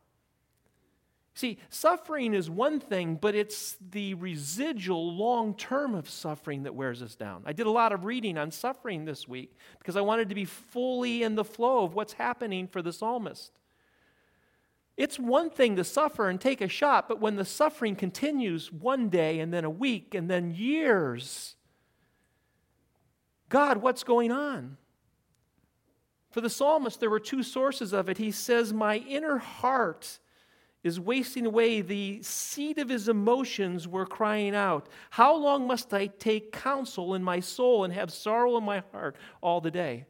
See, 1.41 1.57
suffering 1.71 2.35
is 2.35 2.51
one 2.51 2.81
thing, 2.81 3.15
but 3.15 3.35
it's 3.35 3.79
the 3.93 4.13
residual 4.13 5.17
long 5.17 5.55
term 5.55 5.95
of 5.95 6.07
suffering 6.07 6.65
that 6.65 6.75
wears 6.75 7.01
us 7.01 7.15
down. 7.15 7.45
I 7.47 7.55
did 7.55 7.65
a 7.65 7.71
lot 7.71 7.93
of 7.93 8.05
reading 8.05 8.37
on 8.37 8.51
suffering 8.51 9.07
this 9.07 9.27
week 9.27 9.57
because 9.79 9.97
I 9.97 10.03
wanted 10.03 10.29
to 10.29 10.35
be 10.35 10.45
fully 10.45 11.23
in 11.23 11.37
the 11.37 11.45
flow 11.45 11.83
of 11.83 11.95
what's 11.95 12.13
happening 12.13 12.69
for 12.69 12.83
the 12.83 12.93
psalmist. 12.93 13.53
It's 14.99 15.19
one 15.19 15.49
thing 15.49 15.77
to 15.77 15.83
suffer 15.83 16.29
and 16.29 16.39
take 16.39 16.61
a 16.61 16.69
shot, 16.69 17.09
but 17.09 17.23
when 17.23 17.37
the 17.37 17.47
suffering 17.47 17.97
continues 17.97 18.71
one 18.71 19.09
day 19.09 19.41
and 19.41 19.51
then 19.51 19.65
a 19.65 19.71
week 19.71 20.15
and 20.15 20.29
then 20.29 20.51
years, 20.51 21.57
God, 23.49 23.79
what's 23.79 24.05
going 24.05 24.31
on? 24.31 24.77
For 26.33 26.43
the 26.43 26.51
psalmist, 26.51 27.01
there 27.01 27.09
were 27.09 27.19
two 27.19 27.43
sources 27.43 27.95
of 27.95 28.11
it. 28.11 28.19
He 28.19 28.31
says, 28.31 28.75
My 28.75 28.99
inner 28.99 29.39
heart 29.39 30.19
is 30.83 30.99
wasting 30.99 31.47
away. 31.47 31.81
The 31.81 32.23
seed 32.23 32.79
of 32.79 32.89
his 32.89 33.09
emotions 33.09 33.87
were 33.87 34.07
crying 34.07 34.55
out, 34.55 34.89
How 35.11 35.35
long 35.35 35.67
must 35.67 35.93
I 35.93 36.07
take 36.07 36.53
counsel 36.53 37.15
in 37.15 37.23
my 37.23 37.41
soul 37.41 37.85
and 37.85 37.93
have 37.93 38.13
sorrow 38.13 38.57
in 38.57 38.65
my 38.65 38.83
heart 38.93 39.17
all 39.43 39.61
the 39.61 39.71
day? 39.71 40.07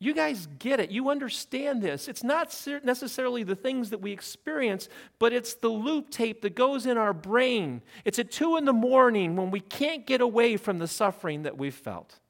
You 0.00 0.14
guys 0.14 0.46
get 0.60 0.78
it. 0.78 0.92
You 0.92 1.10
understand 1.10 1.82
this. 1.82 2.06
It's 2.06 2.22
not 2.22 2.54
necessarily 2.84 3.42
the 3.42 3.56
things 3.56 3.90
that 3.90 4.00
we 4.00 4.12
experience, 4.12 4.88
but 5.18 5.32
it's 5.32 5.54
the 5.54 5.68
loop 5.68 6.10
tape 6.10 6.42
that 6.42 6.54
goes 6.54 6.86
in 6.86 6.96
our 6.96 7.12
brain. 7.12 7.82
It's 8.04 8.20
at 8.20 8.30
two 8.30 8.56
in 8.56 8.64
the 8.64 8.72
morning 8.72 9.34
when 9.34 9.50
we 9.50 9.58
can't 9.58 10.06
get 10.06 10.20
away 10.20 10.56
from 10.56 10.78
the 10.78 10.86
suffering 10.86 11.42
that 11.42 11.58
we've 11.58 11.74
felt. 11.74 12.20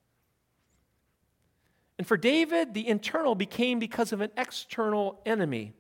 And 1.98 2.06
for 2.06 2.16
David, 2.16 2.72
the 2.72 2.88
internal 2.88 3.34
became 3.34 3.78
because 3.78 4.12
of 4.12 4.22
an 4.22 4.30
external 4.38 5.20
enemy. 5.26 5.74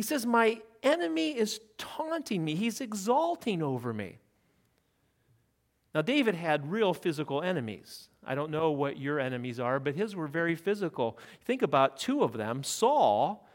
He 0.00 0.02
says, 0.02 0.24
My 0.24 0.62
enemy 0.82 1.36
is 1.36 1.60
taunting 1.76 2.42
me, 2.42 2.54
he's 2.54 2.80
exalting 2.80 3.62
over 3.62 3.92
me. 3.92 4.16
Now, 5.94 6.00
David 6.00 6.34
had 6.34 6.72
real 6.72 6.94
physical 6.94 7.42
enemies. 7.42 8.08
I 8.24 8.34
don't 8.34 8.50
know 8.50 8.70
what 8.70 8.98
your 8.98 9.20
enemies 9.20 9.60
are, 9.60 9.78
but 9.78 9.94
his 9.94 10.16
were 10.16 10.26
very 10.26 10.54
physical. 10.54 11.18
Think 11.44 11.60
about 11.60 11.98
two 11.98 12.22
of 12.22 12.32
them. 12.32 12.62
Saul, 12.62 13.46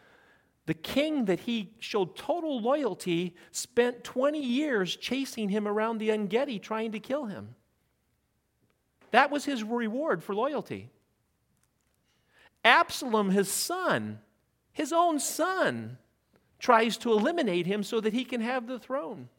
the 0.68 0.76
king 0.76 1.26
that 1.26 1.40
he 1.40 1.74
showed 1.80 2.16
total 2.16 2.62
loyalty, 2.62 3.36
spent 3.50 4.04
20 4.04 4.40
years 4.40 4.96
chasing 4.96 5.50
him 5.50 5.68
around 5.68 5.98
the 5.98 6.12
Engedi 6.12 6.60
trying 6.60 6.92
to 6.92 7.00
kill 7.00 7.26
him. 7.26 7.56
That 9.10 9.32
was 9.32 9.46
his 9.46 9.64
reward 9.64 10.24
for 10.24 10.36
loyalty. 10.36 10.92
Absalom, 12.64 13.32
his 13.32 13.50
son, 13.50 14.20
his 14.74 14.94
own 14.94 15.18
son, 15.18 15.98
tries 16.60 16.98
to 16.98 17.12
eliminate 17.12 17.66
him 17.66 17.84
so 17.84 18.00
that 18.00 18.14
he 18.14 18.26
can 18.26 18.42
have 18.42 18.68
the 18.68 18.80
throne. 18.80 19.30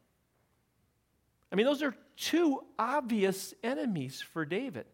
I 1.50 1.56
mean, 1.56 1.66
those 1.66 1.82
are 1.82 1.94
two 2.16 2.62
obvious 2.78 3.54
enemies 3.62 4.20
for 4.20 4.44
David. 4.44 4.86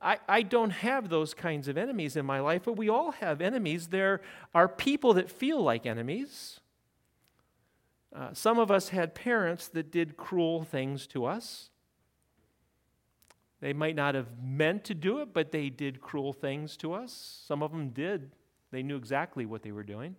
I, 0.00 0.18
I 0.28 0.42
don't 0.42 0.70
have 0.70 1.08
those 1.08 1.34
kinds 1.34 1.66
of 1.66 1.76
enemies 1.76 2.16
in 2.16 2.24
my 2.24 2.40
life, 2.40 2.62
but 2.64 2.74
we 2.74 2.88
all 2.88 3.12
have 3.12 3.40
enemies. 3.40 3.88
There 3.88 4.20
are 4.54 4.68
people 4.68 5.14
that 5.14 5.28
feel 5.28 5.60
like 5.60 5.86
enemies. 5.86 6.60
Uh, 8.14 8.32
some 8.32 8.58
of 8.58 8.70
us 8.70 8.90
had 8.90 9.14
parents 9.14 9.68
that 9.68 9.90
did 9.90 10.16
cruel 10.16 10.62
things 10.62 11.06
to 11.08 11.24
us. 11.24 11.70
They 13.60 13.72
might 13.72 13.96
not 13.96 14.14
have 14.14 14.26
meant 14.42 14.84
to 14.84 14.94
do 14.94 15.18
it, 15.20 15.32
but 15.32 15.50
they 15.50 15.70
did 15.70 16.00
cruel 16.00 16.32
things 16.32 16.76
to 16.78 16.92
us. 16.92 17.42
Some 17.46 17.62
of 17.62 17.70
them 17.70 17.90
did. 17.90 18.32
They 18.70 18.82
knew 18.82 18.96
exactly 18.96 19.46
what 19.46 19.62
they 19.62 19.72
were 19.72 19.84
doing. 19.84 20.16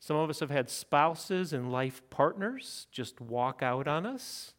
Some 0.00 0.16
of 0.16 0.30
us 0.30 0.40
have 0.40 0.50
had 0.50 0.70
spouses 0.70 1.52
and 1.52 1.72
life 1.72 2.02
partners 2.10 2.86
just 2.92 3.20
walk 3.20 3.62
out 3.62 3.88
on 3.88 4.06
us. 4.06 4.54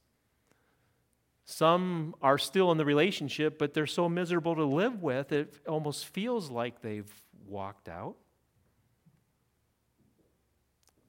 Some 1.45 2.13
are 2.21 2.37
still 2.37 2.71
in 2.71 2.77
the 2.77 2.85
relationship, 2.85 3.57
but 3.57 3.73
they're 3.73 3.87
so 3.87 4.07
miserable 4.07 4.55
to 4.55 4.65
live 4.65 5.01
with, 5.01 5.31
it 5.31 5.55
almost 5.67 6.05
feels 6.05 6.51
like 6.51 6.81
they've 6.81 7.11
walked 7.47 7.89
out. 7.89 8.15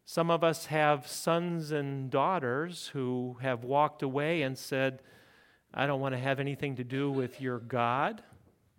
Some 0.07 0.31
of 0.31 0.43
us 0.43 0.67
have 0.67 1.07
sons 1.07 1.71
and 1.71 2.11
daughters 2.11 2.89
who 2.89 3.37
have 3.43 3.65
walked 3.65 4.03
away 4.03 4.43
and 4.43 4.57
said, 4.57 5.03
I 5.75 5.87
don't 5.87 6.01
want 6.01 6.15
to 6.15 6.19
have 6.19 6.41
anything 6.41 6.77
to 6.77 6.85
do 6.85 7.11
with 7.11 7.41
your 7.41 7.59
God, 7.59 8.23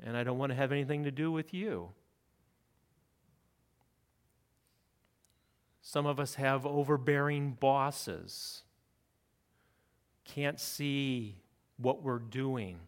and 0.04 0.18
I 0.18 0.24
don't 0.24 0.38
want 0.38 0.50
to 0.50 0.56
have 0.56 0.72
anything 0.72 1.04
to 1.04 1.12
do 1.12 1.32
with 1.32 1.54
you. 1.54 1.92
Some 5.82 6.06
of 6.06 6.20
us 6.20 6.36
have 6.36 6.66
overbearing 6.66 7.52
bosses, 7.60 8.64
can't 10.24 10.60
see 10.60 11.36
what 11.78 12.04
we're 12.04 12.20
doing. 12.20 12.80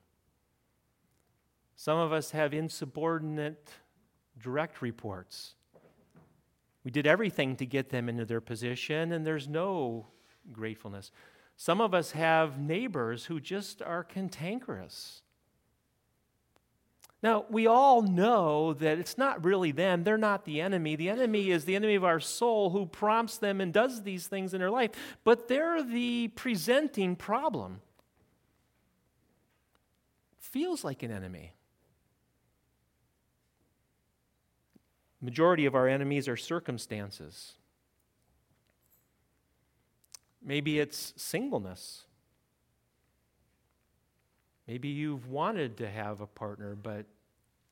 Some 1.76 1.98
of 1.98 2.14
us 2.14 2.32
have 2.32 2.54
insubordinate 2.54 3.70
direct 4.40 4.82
reports. 4.82 5.56
We 6.84 6.92
did 6.92 7.08
everything 7.08 7.56
to 7.58 7.66
get 7.66 7.90
them 7.90 8.10
into 8.10 8.26
their 8.26 8.42
position, 8.42 9.12
and 9.12 9.26
there's 9.26 9.48
no 9.48 10.08
gratefulness. 10.52 11.12
Some 11.56 11.82
of 11.82 11.94
us 11.94 12.12
have 12.12 12.60
neighbors 12.60 13.26
who 13.26 13.40
just 13.40 13.82
are 13.82 14.04
cantankerous. 14.04 15.22
Now, 17.24 17.46
we 17.50 17.68
all 17.68 18.02
know 18.02 18.74
that 18.74 19.00
it's 19.00 19.18
not 19.18 19.46
really 19.46 19.72
them. 19.72 20.04
They're 20.04 20.18
not 20.18 20.44
the 20.44 20.60
enemy. 20.60 20.98
The 20.98 21.10
enemy 21.10 21.52
is 21.52 21.64
the 21.64 21.74
enemy 21.78 21.96
of 21.96 22.04
our 22.04 22.20
soul 22.20 22.72
who 22.72 22.86
prompts 22.86 23.38
them 23.38 23.62
and 23.62 23.72
does 23.72 24.04
these 24.04 24.28
things 24.28 24.54
in 24.54 24.60
their 24.60 24.70
life. 24.70 24.92
But 25.24 25.48
they're 25.48 25.82
the 25.82 26.28
presenting 26.36 27.16
problem. 27.16 27.80
Feels 30.38 30.84
like 30.84 31.02
an 31.02 31.12
enemy. 31.12 31.54
Majority 35.22 35.66
of 35.66 35.76
our 35.76 35.88
enemies 35.88 36.28
are 36.28 36.36
circumstances. 36.36 37.54
Maybe 40.44 40.78
it's 40.78 41.14
singleness. 41.16 42.04
Maybe 44.68 44.90
you've 44.90 45.28
wanted 45.28 45.78
to 45.78 45.90
have 45.90 46.22
a 46.22 46.28
partner, 46.28 46.76
but 46.76 47.06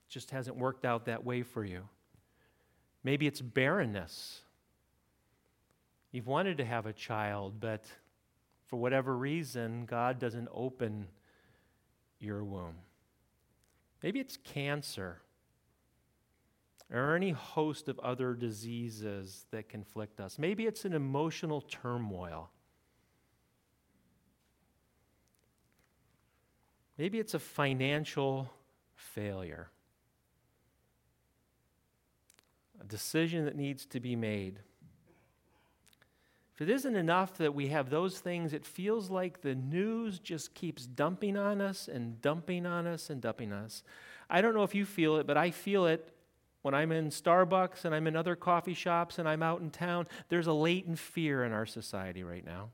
just 0.09 0.31
hasn't 0.31 0.57
worked 0.57 0.85
out 0.85 1.05
that 1.05 1.23
way 1.23 1.41
for 1.41 1.63
you. 1.63 1.87
Maybe 3.03 3.27
it's 3.27 3.41
barrenness. 3.41 4.41
You've 6.11 6.27
wanted 6.27 6.57
to 6.57 6.65
have 6.65 6.85
a 6.85 6.93
child, 6.93 7.59
but 7.59 7.85
for 8.67 8.77
whatever 8.77 9.15
reason, 9.15 9.85
God 9.85 10.19
doesn't 10.19 10.49
open 10.53 11.07
your 12.19 12.43
womb. 12.43 12.75
Maybe 14.03 14.19
it's 14.19 14.37
cancer 14.37 15.21
or 16.91 17.15
any 17.15 17.31
host 17.31 17.87
of 17.87 17.97
other 17.99 18.33
diseases 18.33 19.45
that 19.51 19.69
conflict 19.69 20.19
us. 20.19 20.37
Maybe 20.37 20.65
it's 20.65 20.83
an 20.83 20.93
emotional 20.93 21.61
turmoil. 21.61 22.49
Maybe 26.97 27.19
it's 27.19 27.33
a 27.33 27.39
financial 27.39 28.51
failure, 28.95 29.69
a 32.79 32.83
decision 32.83 33.45
that 33.45 33.55
needs 33.55 33.85
to 33.87 33.99
be 33.99 34.15
made. 34.15 34.59
If 36.53 36.61
it 36.61 36.69
isn't 36.69 36.95
enough 36.95 37.37
that 37.37 37.55
we 37.55 37.69
have 37.69 37.89
those 37.89 38.19
things, 38.19 38.53
it 38.53 38.65
feels 38.65 39.09
like 39.09 39.41
the 39.41 39.55
news 39.55 40.19
just 40.19 40.53
keeps 40.53 40.85
dumping 40.85 41.35
on 41.35 41.59
us 41.59 41.87
and 41.87 42.21
dumping 42.21 42.67
on 42.67 42.85
us 42.85 43.09
and 43.09 43.19
dumping 43.19 43.51
us. 43.51 43.83
I 44.29 44.41
don't 44.41 44.53
know 44.53 44.63
if 44.63 44.75
you 44.75 44.85
feel 44.85 45.17
it, 45.17 45.25
but 45.25 45.37
I 45.37 45.49
feel 45.49 45.87
it 45.87 46.13
when 46.61 46.75
I'm 46.75 46.91
in 46.91 47.09
Starbucks 47.09 47.85
and 47.85 47.95
I'm 47.95 48.05
in 48.05 48.15
other 48.15 48.35
coffee 48.35 48.75
shops 48.75 49.17
and 49.17 49.27
I'm 49.27 49.41
out 49.41 49.61
in 49.61 49.71
town. 49.71 50.07
There's 50.29 50.47
a 50.47 50.53
latent 50.53 50.99
fear 50.99 51.43
in 51.43 51.51
our 51.51 51.65
society 51.65 52.23
right 52.23 52.45
now. 52.45 52.69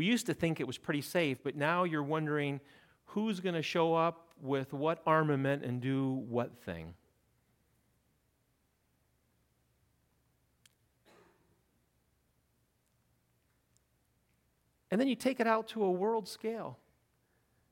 We 0.00 0.06
used 0.06 0.24
to 0.28 0.32
think 0.32 0.60
it 0.60 0.66
was 0.66 0.78
pretty 0.78 1.02
safe, 1.02 1.42
but 1.44 1.56
now 1.56 1.84
you're 1.84 2.02
wondering 2.02 2.60
who's 3.04 3.38
going 3.38 3.54
to 3.54 3.60
show 3.60 3.94
up 3.94 4.30
with 4.40 4.72
what 4.72 5.02
armament 5.04 5.62
and 5.62 5.78
do 5.78 6.24
what 6.26 6.56
thing. 6.64 6.94
And 14.90 14.98
then 14.98 15.06
you 15.06 15.14
take 15.14 15.38
it 15.38 15.46
out 15.46 15.68
to 15.68 15.84
a 15.84 15.90
world 15.90 16.26
scale. 16.26 16.78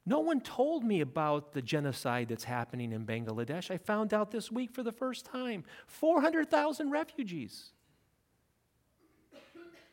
No 0.04 0.20
one 0.20 0.42
told 0.42 0.84
me 0.84 1.00
about 1.00 1.54
the 1.54 1.62
genocide 1.62 2.28
that's 2.28 2.44
happening 2.44 2.92
in 2.92 3.06
Bangladesh. 3.06 3.70
I 3.70 3.78
found 3.78 4.12
out 4.12 4.30
this 4.30 4.52
week 4.52 4.74
for 4.74 4.82
the 4.82 4.92
first 4.92 5.24
time 5.24 5.64
400,000 5.86 6.90
refugees. 6.90 7.70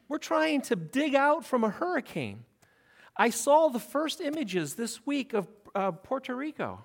We're 0.08 0.18
trying 0.18 0.62
to 0.64 0.76
dig 0.76 1.16
out 1.16 1.46
from 1.46 1.64
a 1.64 1.70
hurricane. 1.70 2.46
I 3.18 3.30
saw 3.30 3.70
the 3.70 3.80
first 3.80 4.22
images 4.22 4.76
this 4.76 5.06
week 5.06 5.34
of 5.34 5.48
uh, 5.74 5.92
Puerto 5.92 6.36
Rico. 6.36 6.84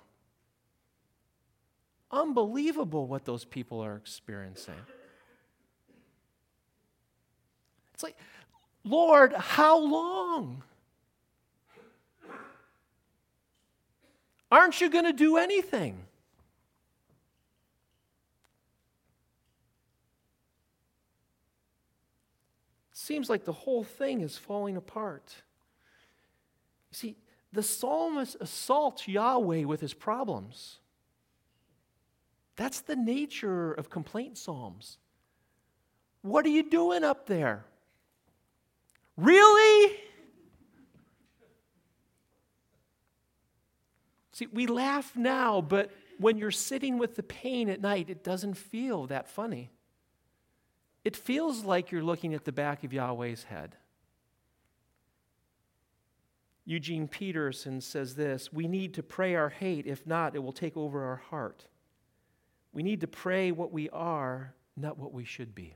Unbelievable 2.09 3.07
what 3.07 3.25
those 3.25 3.45
people 3.45 3.79
are 3.81 3.95
experiencing. 3.95 4.75
It's 7.93 8.03
like, 8.03 8.17
Lord, 8.83 9.33
how 9.33 9.77
long? 9.77 10.63
Aren't 14.51 14.81
you 14.81 14.89
going 14.89 15.05
to 15.05 15.13
do 15.13 15.37
anything? 15.37 16.05
Seems 23.11 23.29
like 23.29 23.43
the 23.43 23.51
whole 23.51 23.83
thing 23.83 24.21
is 24.21 24.37
falling 24.37 24.77
apart. 24.77 25.35
You 26.91 26.95
see, 26.95 27.15
the 27.51 27.61
psalmist 27.61 28.37
assaults 28.39 29.05
Yahweh 29.05 29.65
with 29.65 29.81
his 29.81 29.93
problems. 29.93 30.79
That's 32.55 32.79
the 32.79 32.95
nature 32.95 33.73
of 33.73 33.89
complaint 33.89 34.37
psalms. 34.37 34.97
What 36.21 36.45
are 36.45 36.49
you 36.49 36.69
doing 36.69 37.03
up 37.03 37.25
there? 37.27 37.65
Really? 39.17 39.97
See, 44.31 44.47
we 44.53 44.67
laugh 44.67 45.17
now, 45.17 45.59
but 45.59 45.91
when 46.17 46.37
you're 46.37 46.49
sitting 46.49 46.97
with 46.97 47.17
the 47.17 47.23
pain 47.23 47.67
at 47.67 47.81
night, 47.81 48.09
it 48.09 48.23
doesn't 48.23 48.53
feel 48.53 49.07
that 49.07 49.27
funny. 49.27 49.69
It 51.03 51.15
feels 51.15 51.63
like 51.63 51.91
you're 51.91 52.03
looking 52.03 52.33
at 52.33 52.45
the 52.45 52.51
back 52.51 52.83
of 52.83 52.93
Yahweh's 52.93 53.43
head. 53.45 53.75
Eugene 56.65 57.07
Peterson 57.07 57.81
says 57.81 58.15
this 58.15 58.53
We 58.53 58.67
need 58.67 58.93
to 58.93 59.03
pray 59.03 59.35
our 59.35 59.49
hate. 59.49 59.87
If 59.87 60.05
not, 60.05 60.35
it 60.35 60.39
will 60.39 60.53
take 60.53 60.77
over 60.77 61.03
our 61.03 61.17
heart. 61.17 61.67
We 62.71 62.83
need 62.83 63.01
to 63.01 63.07
pray 63.07 63.51
what 63.51 63.71
we 63.71 63.89
are, 63.89 64.53
not 64.77 64.97
what 64.97 65.11
we 65.11 65.25
should 65.25 65.53
be. 65.55 65.75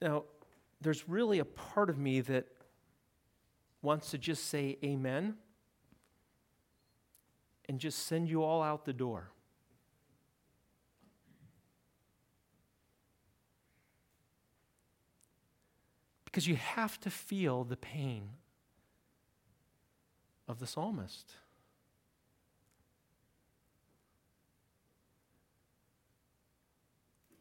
Now, 0.00 0.24
there's 0.80 1.08
really 1.08 1.38
a 1.38 1.44
part 1.44 1.90
of 1.90 1.98
me 1.98 2.20
that 2.22 2.46
wants 3.82 4.10
to 4.10 4.18
just 4.18 4.46
say 4.46 4.78
amen 4.84 5.36
and 7.68 7.78
just 7.78 8.06
send 8.06 8.28
you 8.28 8.42
all 8.42 8.62
out 8.62 8.84
the 8.84 8.92
door. 8.92 9.30
Because 16.28 16.46
you 16.46 16.56
have 16.56 17.00
to 17.00 17.10
feel 17.10 17.64
the 17.64 17.76
pain 17.76 18.28
of 20.46 20.58
the 20.58 20.66
psalmist. 20.66 21.32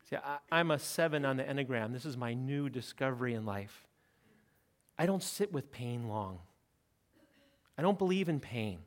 See, 0.10 0.16
I, 0.16 0.60
am 0.62 0.72
a 0.72 0.80
seven 0.80 1.26
on 1.26 1.36
the 1.36 1.44
Enneagram. 1.44 1.92
This 1.92 2.06
is 2.06 2.16
my 2.16 2.34
new 2.34 2.70
discovery 2.70 3.34
in 3.34 3.46
life. 3.46 3.86
I 4.98 5.06
don't 5.06 5.22
sit 5.22 5.52
with 5.52 5.70
pain 5.70 6.08
long. 6.08 6.40
I 7.78 7.82
don't 7.82 7.98
believe 7.98 8.30
in 8.30 8.40
pain. 8.40 8.80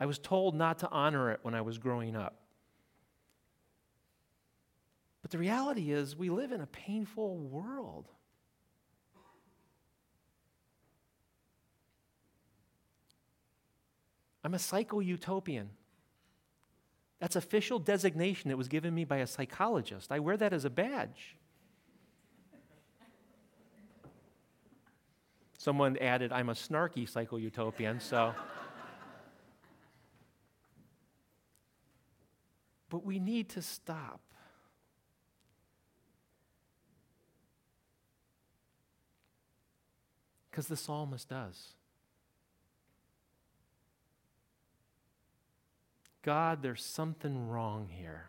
I 0.00 0.06
was 0.06 0.18
told 0.18 0.54
not 0.54 0.78
to 0.78 0.88
honor 0.88 1.30
it 1.30 1.40
when 1.42 1.54
I 1.54 1.60
was 1.60 1.76
growing 1.76 2.16
up. 2.16 2.36
But 5.20 5.30
the 5.30 5.36
reality 5.36 5.92
is, 5.92 6.16
we 6.16 6.30
live 6.30 6.52
in 6.52 6.62
a 6.62 6.66
painful 6.66 7.36
world. 7.36 8.08
I'm 14.42 14.54
a 14.54 14.58
psycho 14.58 15.00
utopian. 15.00 15.70
That's 17.18 17.36
official 17.36 17.78
designation 17.78 18.48
that 18.48 18.56
was 18.56 18.68
given 18.68 18.94
me 18.94 19.04
by 19.04 19.18
a 19.18 19.26
psychologist. 19.26 20.10
I 20.10 20.20
wear 20.20 20.36
that 20.38 20.52
as 20.52 20.64
a 20.64 20.70
badge. 20.70 21.36
Someone 25.58 25.98
added, 25.98 26.32
I'm 26.32 26.48
a 26.48 26.54
snarky 26.54 27.06
psycho 27.06 27.36
utopian, 27.36 28.00
so. 28.00 28.34
but 32.88 33.04
we 33.04 33.18
need 33.18 33.50
to 33.50 33.60
stop. 33.60 34.20
Because 40.50 40.66
the 40.66 40.76
psalmist 40.76 41.28
does. 41.28 41.74
God, 46.22 46.62
there's 46.62 46.84
something 46.84 47.48
wrong 47.48 47.88
here. 47.90 48.28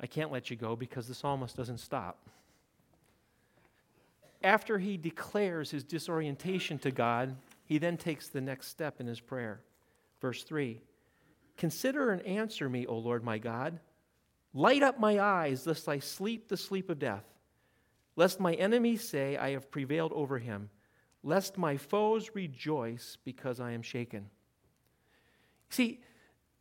I 0.00 0.06
can't 0.06 0.32
let 0.32 0.50
you 0.50 0.56
go 0.56 0.76
because 0.76 1.08
the 1.08 1.14
psalmist 1.14 1.56
doesn't 1.56 1.78
stop. 1.78 2.18
After 4.42 4.78
he 4.78 4.96
declares 4.96 5.70
his 5.70 5.84
disorientation 5.84 6.78
to 6.80 6.90
God, 6.90 7.36
he 7.64 7.78
then 7.78 7.96
takes 7.96 8.28
the 8.28 8.40
next 8.40 8.68
step 8.68 9.00
in 9.00 9.06
his 9.06 9.20
prayer. 9.20 9.60
Verse 10.20 10.42
3 10.44 10.80
Consider 11.56 12.10
and 12.10 12.22
answer 12.22 12.68
me, 12.68 12.86
O 12.86 12.96
Lord 12.96 13.24
my 13.24 13.38
God. 13.38 13.78
Light 14.52 14.82
up 14.82 15.00
my 15.00 15.18
eyes, 15.18 15.66
lest 15.66 15.88
I 15.88 15.98
sleep 15.98 16.48
the 16.48 16.56
sleep 16.56 16.88
of 16.88 16.98
death, 16.98 17.24
lest 18.14 18.38
my 18.38 18.54
enemies 18.54 19.08
say, 19.08 19.36
I 19.36 19.50
have 19.50 19.70
prevailed 19.70 20.12
over 20.12 20.38
him 20.38 20.70
lest 21.24 21.56
my 21.56 21.76
foes 21.76 22.30
rejoice 22.34 23.16
because 23.24 23.58
I 23.58 23.72
am 23.72 23.82
shaken. 23.82 24.28
See, 25.70 26.00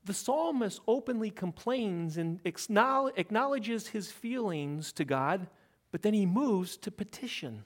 the 0.05 0.13
psalmist 0.13 0.79
openly 0.87 1.29
complains 1.29 2.17
and 2.17 2.39
acknowledges 2.45 3.87
his 3.87 4.09
feelings 4.11 4.91
to 4.93 5.05
God, 5.05 5.47
but 5.91 6.01
then 6.01 6.13
he 6.13 6.25
moves 6.25 6.77
to 6.77 6.91
petition. 6.91 7.65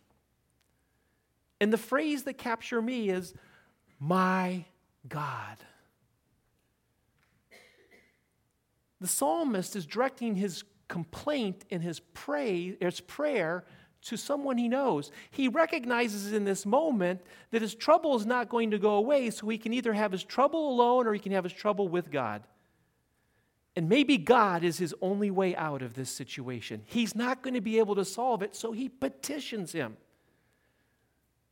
And 1.61 1.71
the 1.71 1.77
phrase 1.77 2.23
that 2.23 2.37
capture 2.37 2.81
me 2.81 3.09
is, 3.09 3.33
my 3.99 4.65
God. 5.07 5.57
The 8.99 9.07
psalmist 9.07 9.75
is 9.75 9.85
directing 9.85 10.35
his 10.35 10.63
complaint 10.87 11.63
and 11.69 11.83
his, 11.83 11.99
pray, 11.99 12.75
his 12.79 12.99
prayer 12.99 13.63
to 14.03 14.17
someone 14.17 14.57
he 14.57 14.67
knows. 14.67 15.11
He 15.31 15.47
recognizes 15.47 16.33
in 16.33 16.45
this 16.45 16.65
moment 16.65 17.21
that 17.51 17.61
his 17.61 17.75
trouble 17.75 18.15
is 18.15 18.25
not 18.25 18.49
going 18.49 18.71
to 18.71 18.79
go 18.79 18.95
away, 18.95 19.29
so 19.29 19.47
he 19.49 19.57
can 19.57 19.73
either 19.73 19.93
have 19.93 20.11
his 20.11 20.23
trouble 20.23 20.69
alone 20.69 21.07
or 21.07 21.13
he 21.13 21.19
can 21.19 21.31
have 21.31 21.43
his 21.43 21.53
trouble 21.53 21.87
with 21.87 22.11
God. 22.11 22.43
And 23.75 23.89
maybe 23.89 24.17
God 24.17 24.63
is 24.63 24.77
his 24.77 24.95
only 25.01 25.29
way 25.29 25.55
out 25.55 25.81
of 25.81 25.93
this 25.93 26.09
situation. 26.09 26.81
He's 26.85 27.15
not 27.15 27.43
going 27.43 27.53
to 27.53 27.61
be 27.61 27.77
able 27.79 27.95
to 27.95 28.05
solve 28.05 28.41
it, 28.41 28.55
so 28.55 28.71
he 28.71 28.89
petitions 28.89 29.71
him. 29.71 29.97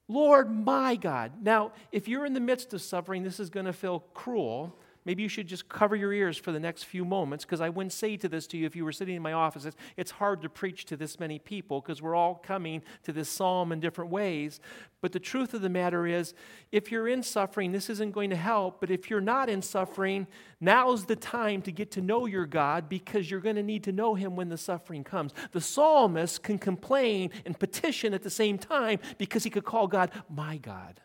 Lord, 0.07 0.51
my 0.51 0.95
God. 0.95 1.43
Now, 1.43 1.71
if 1.91 2.07
you're 2.07 2.25
in 2.25 2.33
the 2.33 2.39
midst 2.39 2.73
of 2.73 2.81
suffering, 2.81 3.23
this 3.23 3.39
is 3.39 3.49
going 3.49 3.65
to 3.65 3.73
feel 3.73 3.99
cruel 4.13 4.77
maybe 5.05 5.23
you 5.23 5.29
should 5.29 5.47
just 5.47 5.69
cover 5.69 5.95
your 5.95 6.11
ears 6.11 6.37
for 6.37 6.51
the 6.51 6.59
next 6.59 6.83
few 6.83 7.05
moments 7.05 7.45
because 7.45 7.61
I 7.61 7.69
wouldn't 7.69 7.93
say 7.93 8.17
to 8.17 8.27
this 8.27 8.47
to 8.47 8.57
you 8.57 8.65
if 8.65 8.75
you 8.75 8.83
were 8.83 8.91
sitting 8.91 9.15
in 9.15 9.21
my 9.21 9.33
office. 9.33 9.67
It's, 9.95 10.11
hard 10.11 10.41
to 10.43 10.49
preach 10.49 10.85
to 10.85 10.95
this 10.95 11.19
many 11.19 11.39
people 11.39 11.81
because 11.81 12.01
we're 12.01 12.15
all 12.15 12.35
coming 12.35 12.81
to 13.03 13.11
this 13.11 13.27
psalm 13.27 13.71
in 13.71 13.79
different 13.79 14.11
ways. 14.11 14.59
But 15.01 15.11
the 15.11 15.19
truth 15.19 15.53
of 15.53 15.61
the 15.61 15.69
matter 15.69 16.07
is, 16.07 16.33
if 16.71 16.91
you're 16.91 17.07
in 17.07 17.21
suffering, 17.21 17.71
this 17.71 17.89
isn't 17.89 18.11
going 18.11 18.29
to 18.29 18.35
help. 18.35 18.79
But 18.79 18.89
if 18.89 19.09
you're 19.09 19.21
not 19.21 19.49
in 19.49 19.61
suffering, 19.61 20.25
now's 20.61 21.05
the 21.05 21.15
time 21.15 21.61
to 21.63 21.71
get 21.71 21.91
to 21.91 22.01
know 22.01 22.25
your 22.25 22.45
God 22.45 22.87
because 22.89 23.29
you're 23.29 23.41
going 23.41 23.57
to 23.57 23.63
need 23.63 23.83
to 23.83 23.91
know 23.91 24.15
Him 24.15 24.35
when 24.35 24.49
the 24.49 24.57
suffering 24.57 25.03
comes. 25.03 25.33
The 25.51 25.61
psalmist 25.61 26.43
can 26.43 26.57
complain 26.57 27.31
and 27.45 27.59
petition 27.59 28.13
at 28.13 28.23
the 28.23 28.29
same 28.29 28.57
time 28.57 28.99
because 29.17 29.43
he 29.43 29.49
could 29.49 29.65
call 29.65 29.87
God 29.87 30.11
my 30.29 30.57
God. 30.57 31.01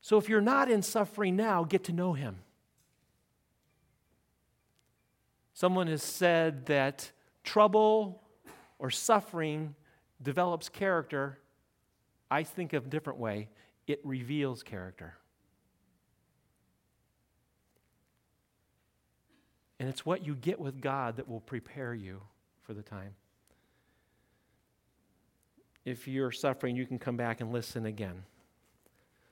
So 0.00 0.16
if 0.16 0.28
you're 0.28 0.40
not 0.40 0.70
in 0.70 0.82
suffering 0.82 1.36
now, 1.36 1.64
get 1.64 1.84
to 1.84 1.92
know 1.92 2.12
him. 2.14 2.38
Someone 5.52 5.88
has 5.88 6.02
said 6.02 6.66
that 6.66 7.10
trouble 7.44 8.22
or 8.78 8.90
suffering 8.90 9.74
develops 10.22 10.68
character. 10.68 11.38
I 12.30 12.44
think 12.44 12.72
of 12.72 12.86
a 12.86 12.88
different 12.88 13.18
way 13.18 13.50
it 13.86 14.00
reveals 14.04 14.62
character. 14.62 15.14
And 19.78 19.88
it's 19.88 20.06
what 20.06 20.24
you 20.24 20.34
get 20.34 20.60
with 20.60 20.80
God 20.80 21.16
that 21.16 21.28
will 21.28 21.40
prepare 21.40 21.94
you 21.94 22.20
for 22.62 22.72
the 22.72 22.82
time. 22.82 23.14
If 25.84 26.06
you're 26.06 26.32
suffering, 26.32 26.76
you 26.76 26.86
can 26.86 26.98
come 26.98 27.16
back 27.16 27.40
and 27.40 27.52
listen 27.52 27.86
again. 27.86 28.22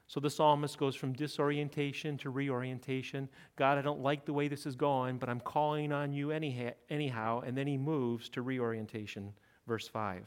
So 0.09 0.21
the 0.21 0.31
psalmist 0.31 0.79
goes 0.79 0.97
from 0.97 1.13
disorientation 1.13 2.17
to 2.19 2.31
reorientation. 2.31 3.29
God, 3.57 3.77
I 3.79 3.83
don't 3.83 4.03
like 4.03 4.25
the 4.25 4.33
way 4.33 4.49
this 4.49 4.65
is 4.65 4.75
going, 4.75 5.19
but 5.19 5.29
I'm 5.29 5.39
calling 5.41 5.93
on 5.93 6.15
you 6.15 6.31
anyhow. 6.31 7.43
And 7.47 7.57
then 7.57 7.67
he 7.67 7.77
moves 7.77 8.31
to 8.31 8.43
reorientation, 8.43 9.35
verse 9.67 9.87
5. 9.87 10.27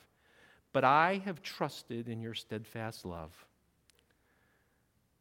But 0.71 0.83
I 0.83 1.21
have 1.25 1.41
trusted 1.41 2.07
in 2.07 2.21
your 2.21 2.35
steadfast 2.35 3.05
love. 3.05 3.31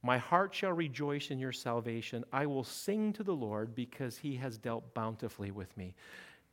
My 0.03 0.19
heart 0.19 0.55
shall 0.55 0.73
rejoice 0.73 1.31
in 1.31 1.39
your 1.39 1.53
salvation. 1.53 2.23
I 2.31 2.45
will 2.45 2.65
sing 2.65 3.15
to 3.15 3.23
the 3.23 3.35
Lord 3.35 3.75
because 3.75 4.19
he 4.19 4.37
has 4.37 4.59
dealt 4.59 4.93
bountifully 4.93 5.51
with 5.51 5.75
me. 5.77 5.95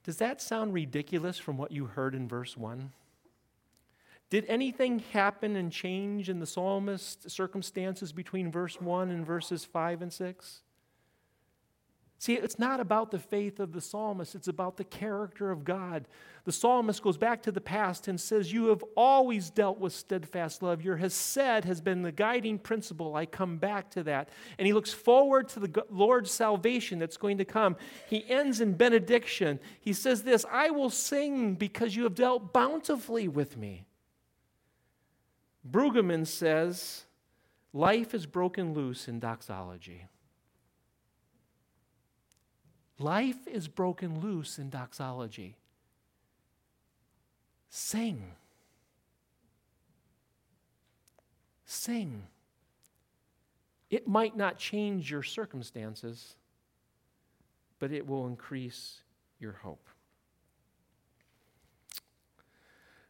Does 0.03 0.17
that 0.17 0.41
sound 0.41 0.73
ridiculous 0.73 1.37
from 1.37 1.57
what 1.57 1.71
you 1.71 1.85
heard 1.85 2.15
in 2.15 2.27
verse 2.27 2.55
1? 2.55 2.89
Did 4.29 4.45
anything 4.47 4.99
happen 5.13 5.55
and 5.55 5.71
change 5.71 6.29
in 6.29 6.39
the 6.39 6.45
psalmist's 6.45 7.33
circumstances 7.33 8.11
between 8.11 8.51
verse 8.51 8.81
1 8.81 9.09
and 9.09 9.25
verses 9.25 9.63
5 9.63 10.01
and 10.01 10.11
6? 10.11 10.61
See, 12.19 12.33
it's 12.33 12.57
not 12.57 12.79
about 12.79 13.11
the 13.11 13.19
faith 13.19 13.59
of 13.59 13.73
the 13.73 13.81
psalmist, 13.81 14.33
it's 14.33 14.47
about 14.47 14.77
the 14.77 14.83
character 14.83 15.51
of 15.51 15.63
God. 15.63 16.07
The 16.45 16.51
psalmist 16.51 17.03
goes 17.03 17.17
back 17.17 17.43
to 17.43 17.51
the 17.51 17.61
past 17.61 18.07
and 18.07 18.19
says, 18.19 18.51
You 18.51 18.67
have 18.67 18.83
always 18.95 19.51
dealt 19.51 19.79
with 19.79 19.93
steadfast 19.93 20.63
love. 20.63 20.81
Your 20.81 20.97
hesed 20.97 21.65
has 21.65 21.79
been 21.79 22.01
the 22.01 22.11
guiding 22.11 22.57
principle. 22.57 23.15
I 23.15 23.27
come 23.27 23.57
back 23.57 23.91
to 23.91 24.03
that. 24.03 24.29
And 24.57 24.65
he 24.65 24.73
looks 24.73 24.91
forward 24.91 25.47
to 25.49 25.59
the 25.59 25.85
Lord's 25.91 26.31
salvation 26.31 26.97
that's 26.97 27.17
going 27.17 27.37
to 27.37 27.45
come. 27.45 27.75
He 28.09 28.27
ends 28.27 28.61
in 28.61 28.73
benediction. 28.73 29.59
He 29.79 29.93
says, 29.93 30.23
This 30.23 30.43
I 30.51 30.71
will 30.71 30.89
sing 30.89 31.53
because 31.53 31.95
you 31.95 32.03
have 32.03 32.15
dealt 32.15 32.51
bountifully 32.51 33.27
with 33.27 33.57
me. 33.57 33.85
Brueggemann 35.69 36.25
says 36.25 37.06
life 37.73 38.13
is 38.13 38.25
broken 38.25 38.73
loose 38.73 39.08
in 39.08 39.19
doxology. 39.19 40.06
Life 42.99 43.47
is 43.47 43.67
broken 43.67 44.19
loose 44.21 44.58
in 44.58 44.69
doxology. 44.69 45.56
Sing. 47.69 48.32
Sing. 51.65 52.23
It 53.89 54.08
might 54.08 54.36
not 54.36 54.58
change 54.58 55.12
your 55.12 55.23
circumstances, 55.23 56.36
but 57.80 57.91
it 57.91 58.08
will 58.08 58.27
increase 58.27 59.01
your 59.39 59.53
hope. 59.53 59.88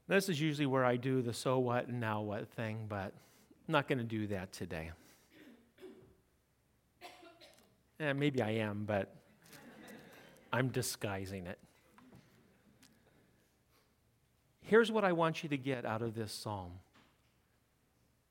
This 0.08 0.30
is 0.30 0.40
usually 0.40 0.66
where 0.66 0.86
I 0.86 0.96
do 0.96 1.22
the 1.22 1.34
so 1.34 1.60
what 1.60 1.88
and 1.88 2.00
now 2.00 2.22
what 2.22 2.48
thing, 2.50 2.86
but 2.88 3.14
I'm 3.68 3.72
not 3.72 3.88
going 3.88 3.98
to 3.98 4.06
do 4.06 4.28
that 4.28 4.54
today. 4.54 4.92
Eh, 8.00 8.14
maybe 8.14 8.42
I 8.42 8.52
am, 8.52 8.86
but 8.86 9.14
I'm 10.54 10.70
disguising 10.70 11.48
it. 11.48 11.58
Here's 14.62 14.92
what 14.92 15.04
I 15.04 15.14
want 15.14 15.44
you 15.44 15.50
to 15.50 15.58
get 15.58 15.86
out 15.86 16.02
of 16.02 16.14
this 16.14 16.32
psalm 16.32 16.72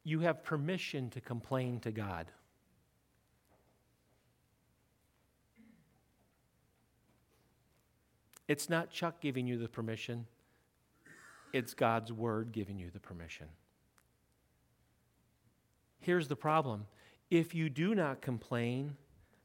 you 0.05 0.21
have 0.21 0.45
permission 0.45 1.11
to 1.11 1.21
complain 1.21 1.81
to 1.81 1.91
God. 1.91 2.31
It's 8.47 8.71
not 8.71 8.89
Chuck 8.93 9.21
giving 9.21 9.49
you 9.49 9.59
the 9.59 9.67
permission, 9.67 10.27
it's 11.57 11.73
God's 11.73 12.12
word 12.12 12.53
giving 12.53 12.79
you 12.79 12.90
the 12.92 13.01
permission. 13.01 13.47
Here's 16.01 16.29
the 16.29 16.37
problem 16.37 16.87
if 17.31 17.55
you 17.55 17.71
do 17.71 17.95
not 17.95 18.21
complain, 18.21 18.97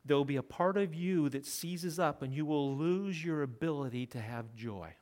there'll 0.04 0.26
be 0.26 0.36
a 0.36 0.44
part 0.44 0.78
of 0.78 0.94
you 0.94 1.30
that 1.30 1.46
seizes 1.46 2.00
up 2.00 2.22
and 2.22 2.34
you 2.34 2.46
will 2.46 2.76
lose 2.76 3.24
your 3.24 3.44
ability 3.44 4.06
to 4.08 4.20
have 4.20 4.54
joy. 4.54 4.94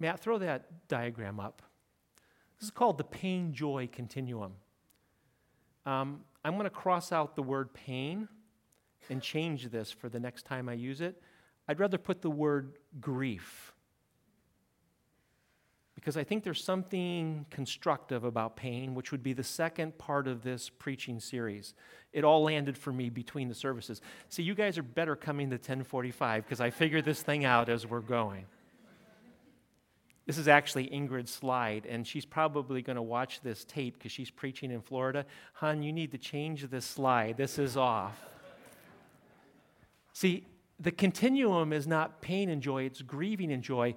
Matt, 0.00 0.18
throw 0.18 0.38
that 0.38 0.88
diagram 0.88 1.38
up. 1.38 1.62
This 2.58 2.66
is 2.66 2.70
called 2.72 2.98
the 2.98 3.04
pain 3.04 3.52
joy 3.52 3.88
continuum. 3.92 4.54
Um, 5.86 6.22
I'm 6.44 6.54
going 6.54 6.64
to 6.64 6.70
cross 6.70 7.12
out 7.12 7.36
the 7.36 7.42
word 7.42 7.72
pain 7.72 8.28
and 9.08 9.22
change 9.22 9.70
this 9.70 9.92
for 9.92 10.08
the 10.08 10.18
next 10.18 10.46
time 10.46 10.68
I 10.68 10.72
use 10.72 11.00
it. 11.00 11.22
I'd 11.70 11.78
rather 11.78 11.98
put 11.98 12.20
the 12.20 12.30
word 12.30 12.72
grief 13.00 13.72
because 15.94 16.16
I 16.16 16.24
think 16.24 16.42
there's 16.42 16.64
something 16.64 17.46
constructive 17.48 18.24
about 18.24 18.56
pain, 18.56 18.96
which 18.96 19.12
would 19.12 19.22
be 19.22 19.34
the 19.34 19.44
second 19.44 19.96
part 19.96 20.26
of 20.26 20.42
this 20.42 20.68
preaching 20.68 21.20
series. 21.20 21.74
It 22.12 22.24
all 22.24 22.42
landed 22.42 22.76
for 22.76 22.92
me 22.92 23.08
between 23.08 23.48
the 23.48 23.54
services. 23.54 24.00
See, 24.30 24.42
you 24.42 24.56
guys 24.56 24.78
are 24.78 24.82
better 24.82 25.14
coming 25.14 25.48
to 25.50 25.54
1045 25.54 26.42
because 26.42 26.60
I 26.60 26.70
figured 26.70 27.04
this 27.04 27.22
thing 27.22 27.44
out 27.44 27.68
as 27.68 27.86
we're 27.86 28.00
going. 28.00 28.46
This 30.26 30.38
is 30.38 30.48
actually 30.48 30.88
Ingrid's 30.88 31.30
slide, 31.30 31.86
and 31.88 32.04
she's 32.04 32.26
probably 32.26 32.82
going 32.82 32.96
to 32.96 33.02
watch 33.02 33.42
this 33.42 33.64
tape 33.64 33.96
because 33.96 34.10
she's 34.10 34.30
preaching 34.32 34.72
in 34.72 34.80
Florida. 34.80 35.24
Hon, 35.54 35.84
you 35.84 35.92
need 35.92 36.10
to 36.10 36.18
change 36.18 36.68
this 36.68 36.84
slide. 36.84 37.36
This 37.36 37.60
is 37.60 37.76
off. 37.76 38.20
See, 40.12 40.48
the 40.80 40.90
continuum 40.90 41.72
is 41.72 41.86
not 41.86 42.22
pain 42.22 42.48
and 42.48 42.62
joy, 42.62 42.84
it's 42.84 43.02
grieving 43.02 43.52
and 43.52 43.62
joy, 43.62 43.94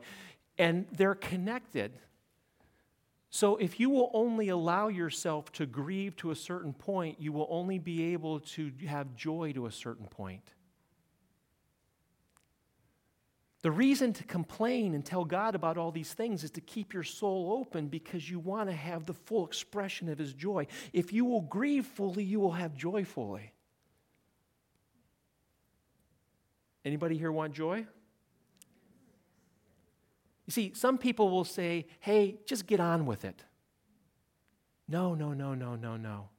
and 0.57 0.85
they're 0.91 1.15
connected. 1.15 1.93
So, 3.29 3.55
if 3.55 3.79
you 3.79 3.89
will 3.89 4.11
only 4.13 4.49
allow 4.49 4.89
yourself 4.89 5.51
to 5.53 5.65
grieve 5.65 6.15
to 6.17 6.29
a 6.29 6.35
certain 6.35 6.73
point, 6.73 7.19
you 7.19 7.31
will 7.31 7.47
only 7.49 7.79
be 7.79 8.13
able 8.13 8.41
to 8.41 8.71
have 8.85 9.15
joy 9.15 9.53
to 9.53 9.65
a 9.65 9.71
certain 9.71 10.05
point. 10.05 10.51
The 13.63 13.71
reason 13.71 14.11
to 14.13 14.25
complain 14.25 14.93
and 14.93 15.05
tell 15.05 15.23
God 15.23 15.55
about 15.55 15.77
all 15.77 15.89
these 15.89 16.13
things 16.13 16.43
is 16.43 16.51
to 16.51 16.61
keep 16.61 16.93
your 16.93 17.03
soul 17.03 17.57
open 17.59 17.87
because 17.87 18.29
you 18.29 18.37
want 18.37 18.69
to 18.69 18.75
have 18.75 19.05
the 19.05 19.13
full 19.13 19.47
expression 19.47 20.09
of 20.09 20.19
His 20.19 20.33
joy. 20.33 20.67
If 20.91 21.13
you 21.13 21.23
will 21.23 21.41
grieve 21.41 21.85
fully, 21.85 22.25
you 22.25 22.41
will 22.41 22.51
have 22.51 22.75
joy 22.75 23.05
fully. 23.05 23.52
Anybody 26.85 27.17
here 27.17 27.31
want 27.31 27.53
joy? 27.53 27.85
You 30.45 30.51
see, 30.51 30.73
some 30.75 30.97
people 30.97 31.29
will 31.29 31.45
say, 31.45 31.87
hey, 31.99 32.39
just 32.45 32.67
get 32.67 32.79
on 32.79 33.05
with 33.05 33.23
it. 33.23 33.43
No, 34.87 35.15
no, 35.15 35.33
no, 35.33 35.53
no, 35.53 35.75
no, 35.75 35.95
no. 35.95 36.29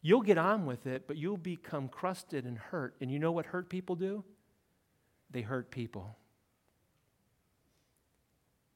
You'll 0.00 0.22
get 0.22 0.36
on 0.36 0.66
with 0.66 0.86
it, 0.86 1.06
but 1.06 1.16
you'll 1.16 1.36
become 1.36 1.88
crusted 1.88 2.44
and 2.44 2.58
hurt. 2.58 2.96
And 3.00 3.10
you 3.10 3.20
know 3.20 3.30
what 3.30 3.46
hurt 3.46 3.68
people 3.68 3.94
do? 3.94 4.24
They 5.30 5.42
hurt 5.42 5.70
people. 5.70 6.16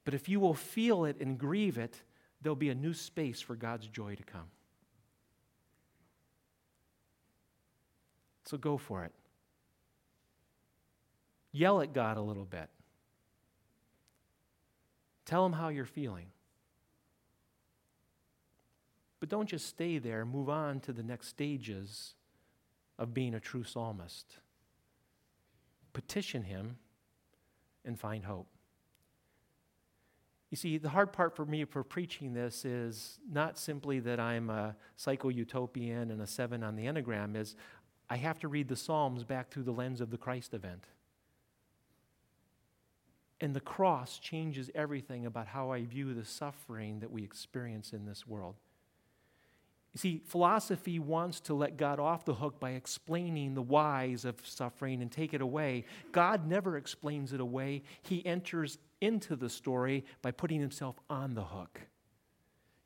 But 0.05 0.13
if 0.13 0.29
you 0.29 0.39
will 0.39 0.53
feel 0.53 1.03
it 1.03 1.19
and 1.19 1.37
grieve 1.37 1.77
it, 1.77 2.01
there'll 2.41 2.55
be 2.55 2.69
a 2.69 2.75
new 2.75 2.93
space 2.93 3.41
for 3.41 3.57
God's 3.57 3.87
joy 3.87 4.15
to 4.15 4.23
come. 4.23 4.49
So 8.45 8.57
go 8.57 8.77
for 8.77 9.03
it. 9.03 9.11
Yell 11.57 11.81
at 11.81 11.91
God 11.91 12.17
a 12.17 12.21
little 12.21 12.45
bit. 12.45 12.69
Tell 15.25 15.43
him 15.43 15.53
how 15.53 15.69
you're 15.69 15.85
feeling. 15.85 16.27
But 19.19 19.29
don't 19.29 19.49
just 19.49 19.65
stay 19.65 19.97
there, 19.97 20.23
move 20.23 20.49
on 20.49 20.79
to 20.81 20.93
the 20.93 21.01
next 21.01 21.29
stages 21.29 22.13
of 22.99 23.13
being 23.13 23.33
a 23.33 23.39
true 23.39 23.63
psalmist. 23.63 24.37
Petition 25.93 26.43
him 26.43 26.77
and 27.83 27.99
find 27.99 28.25
hope. 28.25 28.47
You 30.51 30.57
see, 30.57 30.77
the 30.77 30.89
hard 30.89 31.11
part 31.11 31.35
for 31.35 31.45
me 31.45 31.65
for 31.65 31.83
preaching 31.83 32.33
this 32.33 32.65
is 32.65 33.19
not 33.29 33.57
simply 33.57 33.99
that 34.01 34.19
I'm 34.19 34.51
a 34.51 34.75
psycho 34.95 35.29
utopian 35.29 36.11
and 36.11 36.21
a 36.21 36.27
seven 36.27 36.63
on 36.63 36.75
the 36.75 36.85
Enneagram, 36.85 37.35
is 37.35 37.55
I 38.11 38.17
have 38.17 38.37
to 38.39 38.47
read 38.47 38.67
the 38.67 38.75
Psalms 38.75 39.23
back 39.23 39.49
through 39.49 39.63
the 39.63 39.71
lens 39.71 39.99
of 39.99 40.11
the 40.11 40.17
Christ 40.17 40.53
event. 40.53 40.85
And 43.39 43.55
the 43.55 43.59
cross 43.59 44.17
changes 44.17 44.71
everything 44.73 45.25
about 45.25 45.47
how 45.47 45.71
I 45.71 45.85
view 45.85 46.13
the 46.13 46.25
suffering 46.25 46.99
that 47.01 47.11
we 47.11 47.23
experience 47.23 47.93
in 47.93 48.05
this 48.05 48.25
world. 48.25 48.55
You 49.93 49.99
see, 49.99 50.21
philosophy 50.25 50.99
wants 50.99 51.39
to 51.41 51.53
let 51.53 51.77
God 51.77 51.99
off 51.99 52.25
the 52.25 52.35
hook 52.35 52.59
by 52.59 52.71
explaining 52.71 53.55
the 53.55 53.61
whys 53.61 54.25
of 54.25 54.35
suffering 54.43 55.01
and 55.01 55.11
take 55.11 55.33
it 55.33 55.41
away. 55.41 55.85
God 56.11 56.47
never 56.47 56.77
explains 56.77 57.33
it 57.33 57.39
away, 57.39 57.83
He 58.03 58.25
enters 58.25 58.77
into 59.01 59.35
the 59.35 59.49
story 59.49 60.05
by 60.21 60.31
putting 60.31 60.59
Himself 60.59 60.99
on 61.09 61.33
the 61.33 61.45
hook. 61.45 61.81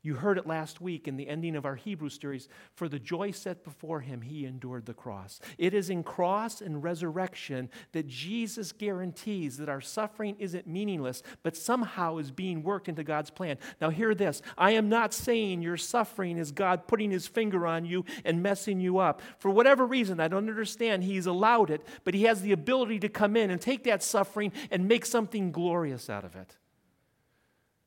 You 0.04 0.16
heard 0.16 0.36
it 0.36 0.48
last 0.48 0.80
week 0.80 1.06
in 1.06 1.16
the 1.16 1.28
ending 1.28 1.54
of 1.54 1.64
our 1.64 1.76
Hebrew 1.76 2.08
series. 2.08 2.48
For 2.74 2.88
the 2.88 2.98
joy 2.98 3.30
set 3.30 3.62
before 3.62 4.00
him, 4.00 4.20
he 4.20 4.46
endured 4.46 4.84
the 4.84 4.94
cross. 4.94 5.38
It 5.58 5.74
is 5.74 5.90
in 5.90 6.02
cross 6.02 6.60
and 6.60 6.82
resurrection 6.82 7.70
that 7.92 8.08
Jesus 8.08 8.72
guarantees 8.72 9.58
that 9.58 9.68
our 9.68 9.80
suffering 9.80 10.34
isn't 10.40 10.66
meaningless, 10.66 11.22
but 11.44 11.56
somehow 11.56 12.16
is 12.16 12.32
being 12.32 12.64
worked 12.64 12.88
into 12.88 13.04
God's 13.04 13.30
plan. 13.30 13.58
Now, 13.80 13.90
hear 13.90 14.12
this 14.12 14.42
I 14.58 14.72
am 14.72 14.88
not 14.88 15.14
saying 15.14 15.62
your 15.62 15.76
suffering 15.76 16.36
is 16.36 16.50
God 16.50 16.88
putting 16.88 17.12
his 17.12 17.28
finger 17.28 17.64
on 17.64 17.84
you 17.84 18.04
and 18.24 18.42
messing 18.42 18.80
you 18.80 18.98
up. 18.98 19.22
For 19.38 19.52
whatever 19.52 19.86
reason, 19.86 20.18
I 20.18 20.26
don't 20.26 20.48
understand, 20.48 21.04
he's 21.04 21.26
allowed 21.26 21.70
it, 21.70 21.86
but 22.02 22.14
he 22.14 22.24
has 22.24 22.42
the 22.42 22.52
ability 22.52 22.98
to 23.00 23.08
come 23.08 23.36
in 23.36 23.52
and 23.52 23.60
take 23.60 23.84
that 23.84 24.02
suffering 24.02 24.50
and 24.72 24.88
make 24.88 25.06
something 25.06 25.52
glorious 25.52 26.10
out 26.10 26.24
of 26.24 26.34
it. 26.34 26.56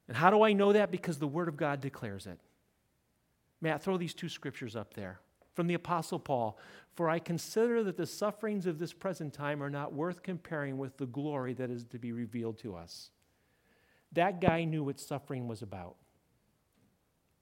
And 0.07 0.15
how 0.15 0.29
do 0.29 0.43
I 0.43 0.53
know 0.53 0.73
that? 0.73 0.91
Because 0.91 1.17
the 1.17 1.27
Word 1.27 1.47
of 1.47 1.57
God 1.57 1.81
declares 1.81 2.27
it. 2.27 2.39
Matt, 3.61 3.81
throw 3.81 3.97
these 3.97 4.13
two 4.13 4.29
scriptures 4.29 4.75
up 4.75 4.93
there 4.93 5.19
from 5.55 5.67
the 5.67 5.73
Apostle 5.73 6.19
Paul. 6.19 6.59
For 6.93 7.09
I 7.09 7.19
consider 7.19 7.83
that 7.83 7.97
the 7.97 8.05
sufferings 8.05 8.65
of 8.65 8.77
this 8.77 8.93
present 8.93 9.33
time 9.33 9.63
are 9.63 9.69
not 9.69 9.93
worth 9.93 10.21
comparing 10.21 10.77
with 10.77 10.97
the 10.97 11.07
glory 11.07 11.53
that 11.53 11.69
is 11.69 11.83
to 11.85 11.99
be 11.99 12.11
revealed 12.11 12.57
to 12.59 12.75
us. 12.75 13.09
That 14.11 14.39
guy 14.39 14.63
knew 14.63 14.83
what 14.83 14.99
suffering 14.99 15.47
was 15.47 15.61
about. 15.61 15.95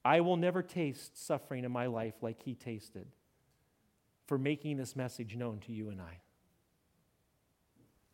I 0.05 0.21
will 0.21 0.37
never 0.37 0.61
taste 0.61 1.23
suffering 1.23 1.63
in 1.63 1.71
my 1.71 1.85
life 1.85 2.15
like 2.21 2.41
he 2.43 2.55
tasted 2.55 3.07
for 4.27 4.37
making 4.37 4.77
this 4.77 4.95
message 4.95 5.35
known 5.35 5.59
to 5.59 5.71
you 5.71 5.89
and 5.89 6.01
I. 6.01 6.19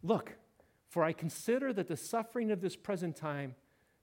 Look, 0.03 0.35
for 0.89 1.03
I 1.03 1.13
consider 1.13 1.71
that 1.73 1.88
the 1.88 1.97
suffering 1.97 2.51
of 2.51 2.62
this 2.62 2.75
present 2.75 3.15
time 3.15 3.55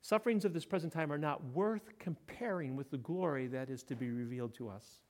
Sufferings 0.06 0.44
of 0.44 0.52
this 0.52 0.64
present 0.64 0.92
time 0.92 1.12
are 1.12 1.18
not 1.18 1.42
worth 1.46 1.98
comparing 1.98 2.76
with 2.76 2.92
the 2.92 2.96
glory 2.96 3.48
that 3.48 3.68
is 3.68 3.82
to 3.82 3.96
be 3.96 4.08
revealed 4.08 4.54
to 4.54 4.68
us. 4.68 5.00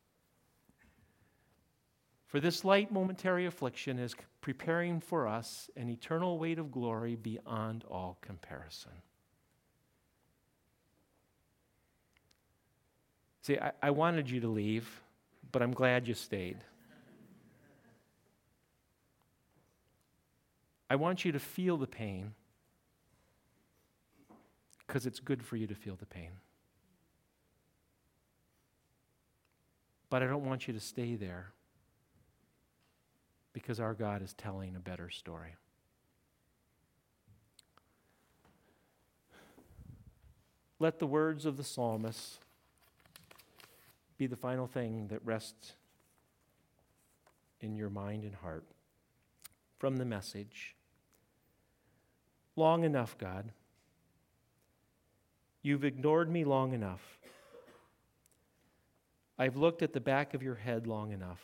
For 2.25 2.41
this 2.41 2.65
light 2.65 2.91
momentary 2.91 3.45
affliction 3.45 3.99
is 3.99 4.15
preparing 4.41 5.01
for 5.01 5.29
us 5.29 5.69
an 5.77 5.91
eternal 5.91 6.39
weight 6.39 6.59
of 6.59 6.73
glory 6.73 7.15
beyond 7.15 7.85
all 7.91 8.17
comparison. 8.23 8.93
See, 13.43 13.59
I, 13.59 13.73
I 13.83 13.91
wanted 13.91 14.31
you 14.31 14.41
to 14.41 14.49
leave, 14.49 15.03
but 15.53 15.61
I'm 15.61 15.73
glad 15.73 16.09
you 16.09 16.15
stayed. 16.15 16.57
I 20.89 20.97
want 20.97 21.27
you 21.27 21.33
to 21.33 21.39
feel 21.39 21.77
the 21.77 21.87
pain 21.87 22.33
because 24.87 25.07
it's 25.07 25.21
good 25.21 25.43
for 25.43 25.57
you 25.57 25.67
to 25.67 25.75
feel 25.75 25.97
the 25.97 26.07
pain. 26.07 26.31
But 30.09 30.23
I 30.23 30.27
don't 30.27 30.45
want 30.45 30.69
you 30.69 30.75
to 30.75 30.81
stay 30.81 31.17
there 31.17 31.53
because 33.53 33.81
our 33.81 33.95
God 33.95 34.23
is 34.23 34.33
telling 34.35 34.77
a 34.77 34.81
better 34.81 35.11
story. 35.11 35.57
Let 40.79 40.99
the 40.99 41.07
words 41.07 41.47
of 41.47 41.57
the 41.57 41.65
psalmist 41.65 42.39
be 44.19 44.27
the 44.27 44.37
final 44.37 44.67
thing 44.67 45.09
that 45.09 45.25
rests 45.25 45.73
in 47.61 47.75
your 47.75 47.91
mind 47.91 48.25
and 48.25 48.35
heart 48.35 48.65
from 49.79 49.97
the 49.97 50.05
message. 50.05 50.77
Long 52.57 52.85
enough, 52.85 53.17
God. 53.19 53.53
You've 55.67 55.85
ignored 55.85 56.31
me 56.31 56.45
long 56.45 56.75
enough. 56.75 57.19
I've 59.37 59.57
looked 59.57 59.83
at 59.83 59.93
the 59.93 59.99
back 59.99 60.33
of 60.33 60.41
your 60.41 60.55
head 60.55 60.87
long 60.87 61.11
enough. 61.11 61.41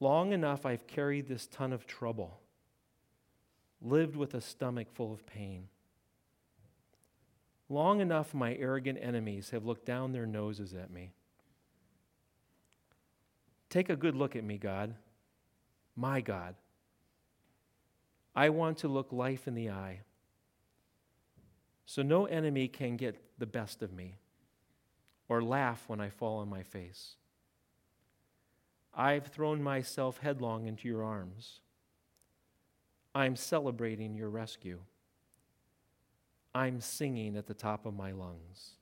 Long 0.00 0.32
enough, 0.32 0.64
I've 0.64 0.86
carried 0.86 1.28
this 1.28 1.46
ton 1.46 1.70
of 1.70 1.86
trouble, 1.86 2.40
lived 3.82 4.16
with 4.16 4.32
a 4.32 4.40
stomach 4.40 4.90
full 4.90 5.12
of 5.12 5.26
pain. 5.26 5.68
Long 7.68 8.00
enough, 8.00 8.32
my 8.32 8.54
arrogant 8.54 8.98
enemies 9.02 9.50
have 9.50 9.66
looked 9.66 9.84
down 9.84 10.12
their 10.12 10.24
noses 10.24 10.72
at 10.72 10.90
me. 10.90 11.12
Take 13.68 13.90
a 13.90 13.96
good 13.96 14.16
look 14.16 14.34
at 14.34 14.44
me, 14.44 14.56
God, 14.56 14.94
my 15.94 16.22
God. 16.22 16.54
I 18.34 18.48
want 18.48 18.78
to 18.78 18.88
look 18.88 19.12
life 19.12 19.46
in 19.46 19.52
the 19.52 19.68
eye 19.68 20.00
so 21.86 22.02
no 22.02 22.26
enemy 22.26 22.68
can 22.68 22.96
get 22.96 23.20
the 23.38 23.46
best 23.46 23.82
of 23.82 23.92
me 23.92 24.18
or 25.28 25.42
laugh 25.42 25.84
when 25.86 26.00
I 26.00 26.10
fall 26.10 26.38
on 26.38 26.48
my 26.48 26.62
face. 26.62 27.16
I've 28.94 29.26
thrown 29.26 29.62
myself 29.62 30.18
headlong 30.18 30.66
into 30.66 30.88
your 30.88 31.02
arms. 31.02 31.60
I'm 33.14 33.36
celebrating 33.36 34.14
your 34.14 34.28
rescue. 34.28 34.80
I'm 36.54 36.80
singing 36.80 37.36
at 37.36 37.46
the 37.46 37.54
top 37.54 37.86
of 37.86 37.94
my 37.94 38.12
lungs. 38.12 38.72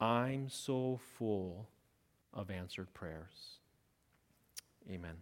I'm 0.00 0.48
so 0.48 0.98
full 1.18 1.68
of 2.32 2.50
answered 2.50 2.92
prayers. 2.94 3.58
Amen. 4.90 5.16